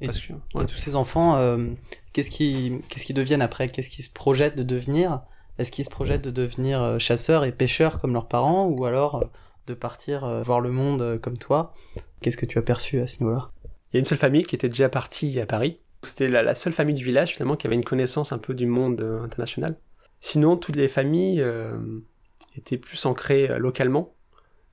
Et, 0.00 0.06
Parce 0.06 0.20
que, 0.20 0.32
et 0.32 0.66
tous 0.66 0.76
ces 0.76 0.94
enfants, 0.96 1.36
euh, 1.36 1.68
qu'est-ce 2.12 2.30
qu'ils 2.30 2.80
deviennent 3.14 3.42
après? 3.42 3.68
Qu'est-ce 3.68 3.88
qu'ils 3.88 4.04
se 4.04 4.12
projettent 4.12 4.56
de 4.56 4.62
devenir? 4.62 5.22
Est-ce 5.58 5.70
qu'ils 5.70 5.84
se 5.84 5.90
projettent 5.90 6.24
de 6.24 6.30
devenir 6.30 6.82
euh, 6.82 6.98
chasseurs 6.98 7.44
et 7.44 7.52
pêcheurs 7.52 7.98
comme 7.98 8.12
leurs 8.12 8.28
parents, 8.28 8.66
ou 8.66 8.84
alors 8.84 9.30
de 9.66 9.74
partir 9.74 10.24
euh, 10.24 10.42
voir 10.42 10.60
le 10.60 10.70
monde 10.70 11.18
comme 11.20 11.38
toi 11.38 11.74
Qu'est-ce 12.20 12.36
que 12.36 12.46
tu 12.46 12.58
as 12.58 12.62
perçu 12.62 13.00
à 13.00 13.08
ce 13.08 13.20
niveau-là? 13.20 13.50
Il 13.64 13.94
y 13.94 13.96
a 13.96 14.00
une 14.00 14.04
seule 14.04 14.18
famille 14.18 14.44
qui 14.44 14.54
était 14.54 14.68
déjà 14.68 14.88
partie 14.88 15.38
à 15.40 15.46
Paris, 15.46 15.80
c'était 16.04 16.28
la, 16.28 16.54
seule 16.54 16.72
famille 16.72 16.94
du 16.94 17.04
village 17.04 17.32
finalement 17.32 17.56
qui 17.56 17.66
avait 17.66 17.76
une 17.76 17.84
connaissance 17.84 18.32
un 18.32 18.38
peu 18.38 18.54
du 18.54 18.66
monde 18.66 19.00
euh, 19.00 19.22
international. 19.22 19.76
Sinon, 20.20 20.56
toutes 20.56 20.76
les 20.76 20.88
familles 20.88 21.40
euh, 21.40 21.76
étaient 22.56 22.78
plus 22.78 23.04
ancrées 23.06 23.50
euh, 23.50 23.58
localement. 23.58 24.14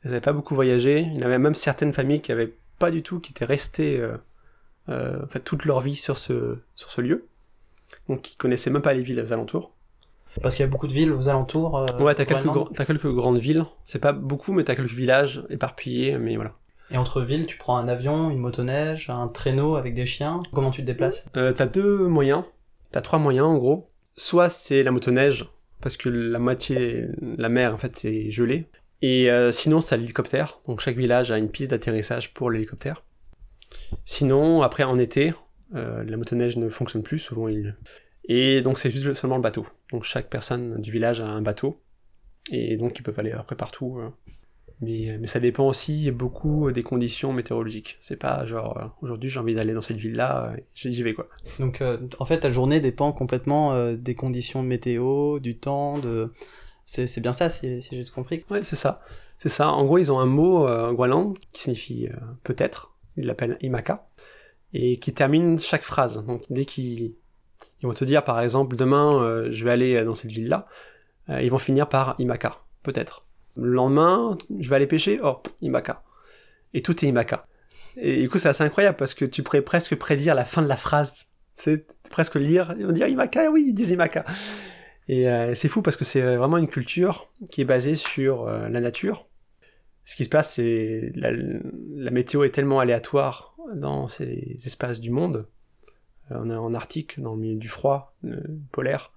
Elles 0.03 0.11
n'avaient 0.11 0.21
pas 0.21 0.33
beaucoup 0.33 0.55
voyagé. 0.55 0.99
Il 0.99 1.19
y 1.19 1.23
avait 1.23 1.39
même 1.39 1.55
certaines 1.55 1.93
familles 1.93 2.21
qui 2.21 2.31
avaient 2.31 2.53
pas 2.79 2.91
du 2.91 3.03
tout, 3.03 3.19
qui 3.19 3.31
étaient 3.31 3.45
restées 3.45 4.03
toute 5.45 5.65
leur 5.65 5.79
vie 5.79 5.95
sur 5.95 6.17
ce, 6.17 6.57
sur 6.73 6.89
ce 6.89 7.01
lieu. 7.01 7.27
Donc 8.09 8.23
qui 8.23 8.35
connaissaient 8.35 8.71
même 8.71 8.81
pas 8.81 8.93
les 8.93 9.03
villes 9.03 9.21
aux 9.21 9.31
alentours. 9.31 9.75
Parce 10.41 10.55
qu'il 10.55 10.63
y 10.63 10.67
a 10.67 10.71
beaucoup 10.71 10.87
de 10.87 10.93
villes 10.93 11.11
aux 11.11 11.27
alentours. 11.29 11.85
ouais, 11.99 12.15
t'as 12.15 12.25
quelques, 12.25 12.79
as 12.79 12.85
quelques 12.85 13.13
grandes 13.13 13.39
villes. 13.39 13.65
C'est 13.83 13.99
pas 13.99 14.13
beaucoup, 14.13 14.53
mais 14.53 14.63
t'as 14.63 14.75
quelques 14.75 14.93
villages 14.93 15.43
éparpillés, 15.49 16.17
mais 16.17 16.35
voilà. 16.35 16.53
Et 16.91 16.97
entre 16.97 17.21
villes, 17.21 17.45
tu 17.45 17.57
prends 17.57 17.77
un 17.77 17.87
avion, 17.87 18.29
une 18.29 18.39
motoneige, 18.39 19.09
un 19.09 19.27
traîneau 19.27 19.75
avec 19.75 19.93
des 19.93 20.05
chiens. 20.05 20.41
Comment 20.53 20.71
tu 20.71 20.81
te 20.81 20.87
déplaces? 20.87 21.29
Euh, 21.37 21.53
T'as 21.53 21.65
deux 21.67 22.07
moyens. 22.07 22.43
T'as 22.91 23.01
trois 23.01 23.19
moyens 23.19 23.47
en 23.47 23.57
gros. 23.57 23.89
Soit 24.17 24.49
c'est 24.49 24.83
la 24.83 24.91
motoneige, 24.91 25.49
parce 25.81 25.95
que 25.95 26.09
la 26.09 26.37
moitié, 26.37 27.07
la 27.21 27.47
mer 27.47 27.73
en 27.73 27.77
fait 27.77 27.95
c'est 27.95 28.29
gelé. 28.31 28.67
Et 29.01 29.31
euh, 29.31 29.53
sinon 29.53 29.79
c'est 29.79 29.95
l'hélicoptère. 29.97 30.59
Donc 30.67 30.81
chaque 30.81 30.97
village 30.97 31.31
a 31.31 31.37
une 31.37 31.49
piste 31.49 31.71
d'atterrissage 31.71 32.33
pour 32.33 32.51
l'hélicoptère. 32.51 33.03
Sinon 34.03 34.61
après 34.61 34.83
en 34.83 34.99
été, 34.99 35.33
euh, 35.75 36.03
la 36.03 36.17
motoneige 36.17 36.57
ne 36.57 36.69
fonctionne 36.69 37.03
plus 37.03 37.19
souvent. 37.19 37.47
Il... 37.47 37.77
Et 38.25 38.61
donc 38.61 38.77
c'est 38.77 38.89
juste 38.89 39.13
seulement 39.13 39.37
le 39.37 39.41
bateau. 39.41 39.65
Donc 39.91 40.03
chaque 40.03 40.29
personne 40.29 40.81
du 40.81 40.91
village 40.91 41.19
a 41.21 41.27
un 41.27 41.41
bateau. 41.41 41.81
Et 42.51 42.77
donc 42.77 42.97
ils 42.97 43.03
peuvent 43.03 43.19
aller 43.19 43.31
après 43.31 43.55
partout 43.55 43.99
euh, 43.99 44.09
mais, 44.81 45.15
mais 45.19 45.27
ça 45.27 45.39
dépend 45.39 45.67
aussi 45.67 46.09
beaucoup 46.09 46.71
des 46.71 46.81
conditions 46.81 47.33
météorologiques. 47.33 47.97
C'est 47.99 48.15
pas 48.15 48.45
genre 48.45 48.77
euh, 48.77 48.85
aujourd'hui 49.01 49.29
j'ai 49.29 49.39
envie 49.39 49.53
d'aller 49.53 49.73
dans 49.73 49.81
cette 49.81 49.97
ville-là, 49.97 50.53
euh, 50.53 50.57
j'y 50.73 51.03
vais 51.03 51.13
quoi. 51.13 51.27
Donc 51.59 51.83
en 52.17 52.25
fait 52.25 52.39
ta 52.39 52.49
journée 52.49 52.79
dépend 52.79 53.11
complètement 53.11 53.93
des 53.93 54.15
conditions 54.15 54.63
météo, 54.63 55.39
du 55.39 55.57
temps, 55.57 55.99
de 55.99 56.31
c'est 56.85 57.21
bien 57.21 57.31
ça 57.31 57.49
si, 57.49 57.81
si 57.81 57.95
j'ai 57.95 58.03
tout 58.03 58.13
compris. 58.13 58.43
Ouais 58.49 58.63
c'est 58.63 58.75
ça, 58.75 59.01
c'est 59.37 59.49
ça. 59.49 59.69
En 59.69 59.85
gros 59.85 59.99
ils 59.99 60.11
ont 60.11 60.19
un 60.19 60.25
mot 60.25 60.67
euh, 60.67 61.33
qui 61.53 61.61
signifie 61.61 62.09
peut-être, 62.43 62.95
ils 63.17 63.25
l'appellent 63.25 63.57
imaka 63.61 64.07
et 64.73 64.97
qui 64.97 65.13
termine 65.13 65.59
chaque 65.59 65.83
phrase. 65.83 66.25
Donc 66.25 66.41
dès 66.49 66.65
qu'ils 66.65 67.13
ils 67.81 67.87
vont 67.87 67.93
te 67.93 68.03
dire 68.05 68.23
par 68.23 68.41
exemple 68.41 68.75
demain 68.75 69.45
je 69.51 69.63
vais 69.63 69.71
aller 69.71 70.03
dans 70.03 70.15
cette 70.15 70.31
ville-là, 70.31 70.67
ils 71.29 71.49
vont 71.49 71.57
finir 71.57 71.87
par 71.89 72.15
imaka 72.19 72.61
peut-être. 72.83 73.25
Le 73.55 73.69
lendemain, 73.69 74.37
je 74.59 74.69
vais 74.69 74.75
aller 74.75 74.87
pêcher, 74.87 75.19
oh, 75.23 75.41
Imaka. 75.61 76.03
Et 76.73 76.81
tout 76.81 77.03
est 77.03 77.07
Imaka. 77.09 77.47
Et 77.97 78.21
du 78.21 78.29
coup, 78.29 78.37
c'est 78.37 78.49
assez 78.49 78.63
incroyable 78.63 78.97
parce 78.97 79.13
que 79.13 79.25
tu 79.25 79.43
pourrais 79.43 79.61
presque 79.61 79.95
prédire 79.95 80.35
la 80.35 80.45
fin 80.45 80.61
de 80.61 80.67
la 80.67 80.77
phrase. 80.77 81.25
C'est 81.53 81.97
presque 82.09 82.35
lire, 82.35 82.73
ils 82.79 82.85
vont 82.85 82.93
dire 82.93 83.07
Imaka, 83.07 83.51
oui, 83.51 83.65
ils 83.67 83.73
disent 83.73 83.91
Imaka. 83.91 84.25
Et 85.07 85.29
euh, 85.29 85.53
c'est 85.55 85.67
fou 85.67 85.81
parce 85.81 85.97
que 85.97 86.05
c'est 86.05 86.21
vraiment 86.21 86.57
une 86.57 86.67
culture 86.67 87.29
qui 87.51 87.61
est 87.61 87.65
basée 87.65 87.95
sur 87.95 88.47
euh, 88.47 88.69
la 88.69 88.79
nature. 88.79 89.27
Ce 90.05 90.15
qui 90.15 90.23
se 90.23 90.29
passe, 90.29 90.53
c'est 90.53 91.11
la, 91.15 92.11
météo 92.11 92.43
est 92.43 92.51
tellement 92.51 92.79
aléatoire 92.79 93.55
dans 93.75 94.07
ces 94.07 94.57
espaces 94.65 94.99
du 94.99 95.11
monde. 95.11 95.47
Euh, 96.31 96.39
on 96.39 96.49
est 96.49 96.55
en 96.55 96.73
Arctique, 96.73 97.19
dans 97.19 97.35
le 97.35 97.41
milieu 97.41 97.55
du 97.55 97.67
froid 97.67 98.15
polaire, 98.71 99.11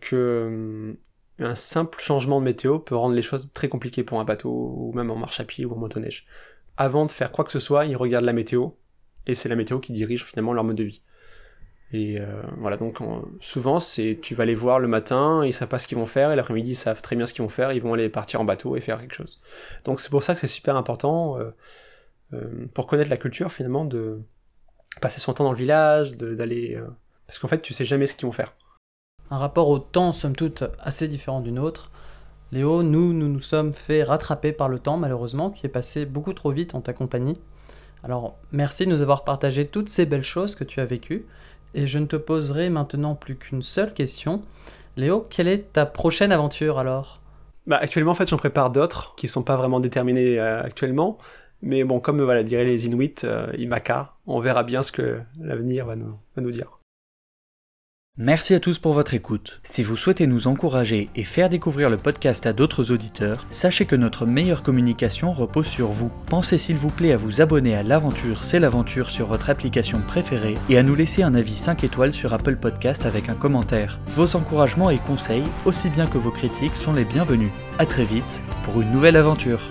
que 0.00 0.96
un 1.38 1.54
simple 1.54 1.98
changement 2.00 2.38
de 2.40 2.44
météo 2.44 2.78
peut 2.78 2.96
rendre 2.96 3.14
les 3.14 3.22
choses 3.22 3.50
très 3.54 3.68
compliquées 3.68 4.04
pour 4.04 4.20
un 4.20 4.24
bateau, 4.24 4.50
ou 4.50 4.92
même 4.92 5.10
en 5.10 5.16
marche 5.16 5.40
à 5.40 5.44
pied 5.44 5.64
ou 5.64 5.72
en 5.72 5.76
motoneige. 5.76 6.26
Avant 6.76 7.06
de 7.06 7.10
faire 7.10 7.32
quoi 7.32 7.44
que 7.44 7.52
ce 7.52 7.58
soit, 7.58 7.86
ils 7.86 7.96
regardent 7.96 8.26
la 8.26 8.32
météo, 8.32 8.70
et 9.26 9.34
c'est 9.34 9.48
la 9.48 9.56
météo 9.56 9.80
qui 9.80 9.92
dirige 9.92 10.24
finalement 10.24 10.52
leur 10.52 10.64
mode 10.64 10.76
de 10.76 10.84
vie. 10.84 11.02
Et 11.92 12.20
euh, 12.20 12.42
voilà, 12.58 12.76
donc 12.76 12.98
souvent, 13.40 13.80
c'est 13.80 14.18
tu 14.22 14.34
vas 14.34 14.44
les 14.44 14.54
voir 14.54 14.78
le 14.78 14.86
matin, 14.86 15.44
ils 15.44 15.52
savent 15.52 15.68
pas 15.68 15.78
ce 15.78 15.88
qu'ils 15.88 15.98
vont 15.98 16.06
faire, 16.06 16.30
et 16.30 16.36
l'après-midi, 16.36 16.70
ils 16.70 16.76
savent 16.76 17.02
très 17.02 17.16
bien 17.16 17.26
ce 17.26 17.32
qu'ils 17.32 17.42
vont 17.42 17.48
faire, 17.48 17.72
ils 17.72 17.82
vont 17.82 17.94
aller 17.94 18.08
partir 18.08 18.40
en 18.40 18.44
bateau 18.44 18.76
et 18.76 18.80
faire 18.80 19.00
quelque 19.00 19.14
chose. 19.14 19.40
Donc 19.84 19.98
c'est 20.00 20.10
pour 20.10 20.22
ça 20.22 20.34
que 20.34 20.40
c'est 20.40 20.46
super 20.46 20.76
important, 20.76 21.38
euh, 21.38 21.50
euh, 22.32 22.66
pour 22.74 22.86
connaître 22.86 23.10
la 23.10 23.16
culture 23.16 23.50
finalement, 23.50 23.84
de 23.84 24.22
passer 25.00 25.20
son 25.20 25.32
temps 25.32 25.44
dans 25.44 25.52
le 25.52 25.58
village, 25.58 26.16
d'aller... 26.16 26.80
parce 27.26 27.38
qu'en 27.38 27.48
fait, 27.48 27.62
tu 27.62 27.72
sais 27.72 27.84
jamais 27.84 28.06
ce 28.06 28.14
qu'ils 28.14 28.26
vont 28.26 28.32
faire 28.32 28.54
un 29.30 29.38
rapport 29.38 29.68
au 29.68 29.78
temps, 29.78 30.12
somme 30.12 30.34
toute, 30.34 30.64
assez 30.80 31.08
différent 31.08 31.40
du 31.40 31.52
nôtre. 31.52 31.90
Léo, 32.52 32.82
nous, 32.82 33.12
nous 33.12 33.28
nous 33.28 33.40
sommes 33.40 33.72
fait 33.72 34.02
rattraper 34.02 34.52
par 34.52 34.68
le 34.68 34.80
temps, 34.80 34.96
malheureusement, 34.96 35.50
qui 35.50 35.66
est 35.66 35.70
passé 35.70 36.04
beaucoup 36.04 36.32
trop 36.32 36.50
vite 36.50 36.74
en 36.74 36.80
ta 36.80 36.92
compagnie. 36.92 37.38
Alors, 38.02 38.36
merci 38.50 38.86
de 38.86 38.90
nous 38.90 39.02
avoir 39.02 39.24
partagé 39.24 39.66
toutes 39.66 39.88
ces 39.88 40.04
belles 40.04 40.24
choses 40.24 40.56
que 40.56 40.64
tu 40.64 40.80
as 40.80 40.84
vécues. 40.84 41.26
Et 41.74 41.86
je 41.86 41.98
ne 42.00 42.06
te 42.06 42.16
poserai 42.16 42.70
maintenant 42.70 43.14
plus 43.14 43.36
qu'une 43.36 43.62
seule 43.62 43.94
question. 43.94 44.42
Léo, 44.96 45.24
quelle 45.30 45.46
est 45.46 45.72
ta 45.72 45.86
prochaine 45.86 46.32
aventure 46.32 46.80
alors? 46.80 47.20
Bah, 47.68 47.78
Actuellement, 47.80 48.12
en 48.12 48.16
fait, 48.16 48.28
j'en 48.28 48.36
prépare 48.36 48.70
d'autres 48.70 49.14
qui 49.16 49.26
ne 49.26 49.30
sont 49.30 49.44
pas 49.44 49.56
vraiment 49.56 49.78
déterminées 49.78 50.40
euh, 50.40 50.60
actuellement. 50.60 51.18
Mais 51.62 51.84
bon, 51.84 52.00
comme 52.00 52.22
voilà, 52.22 52.42
diraient 52.42 52.64
les 52.64 52.86
Inuits, 52.86 53.16
euh, 53.24 53.52
Imaka, 53.58 54.14
on 54.26 54.40
verra 54.40 54.62
bien 54.62 54.82
ce 54.82 54.92
que 54.92 55.16
l'avenir 55.38 55.86
va 55.86 55.96
nous, 55.96 56.14
va 56.36 56.42
nous 56.42 56.50
dire. 56.50 56.76
Merci 58.22 58.54
à 58.54 58.60
tous 58.60 58.78
pour 58.78 58.92
votre 58.92 59.14
écoute. 59.14 59.60
Si 59.62 59.82
vous 59.82 59.96
souhaitez 59.96 60.26
nous 60.26 60.46
encourager 60.46 61.08
et 61.16 61.24
faire 61.24 61.48
découvrir 61.48 61.88
le 61.88 61.96
podcast 61.96 62.44
à 62.44 62.52
d'autres 62.52 62.90
auditeurs, 62.90 63.46
sachez 63.48 63.86
que 63.86 63.96
notre 63.96 64.26
meilleure 64.26 64.62
communication 64.62 65.32
repose 65.32 65.68
sur 65.68 65.88
vous. 65.88 66.10
Pensez 66.26 66.58
s'il 66.58 66.76
vous 66.76 66.90
plaît 66.90 67.12
à 67.12 67.16
vous 67.16 67.40
abonner 67.40 67.74
à 67.74 67.82
l'aventure 67.82 68.44
C'est 68.44 68.58
l'aventure 68.58 69.08
sur 69.08 69.26
votre 69.26 69.48
application 69.48 70.00
préférée 70.00 70.58
et 70.68 70.76
à 70.76 70.82
nous 70.82 70.94
laisser 70.94 71.22
un 71.22 71.34
avis 71.34 71.56
5 71.56 71.84
étoiles 71.84 72.12
sur 72.12 72.34
Apple 72.34 72.56
Podcast 72.56 73.06
avec 73.06 73.30
un 73.30 73.36
commentaire. 73.36 74.00
Vos 74.08 74.36
encouragements 74.36 74.90
et 74.90 74.98
conseils, 74.98 75.44
aussi 75.64 75.88
bien 75.88 76.06
que 76.06 76.18
vos 76.18 76.30
critiques, 76.30 76.76
sont 76.76 76.92
les 76.92 77.06
bienvenus. 77.06 77.52
A 77.78 77.86
très 77.86 78.04
vite 78.04 78.42
pour 78.64 78.82
une 78.82 78.92
nouvelle 78.92 79.16
aventure. 79.16 79.62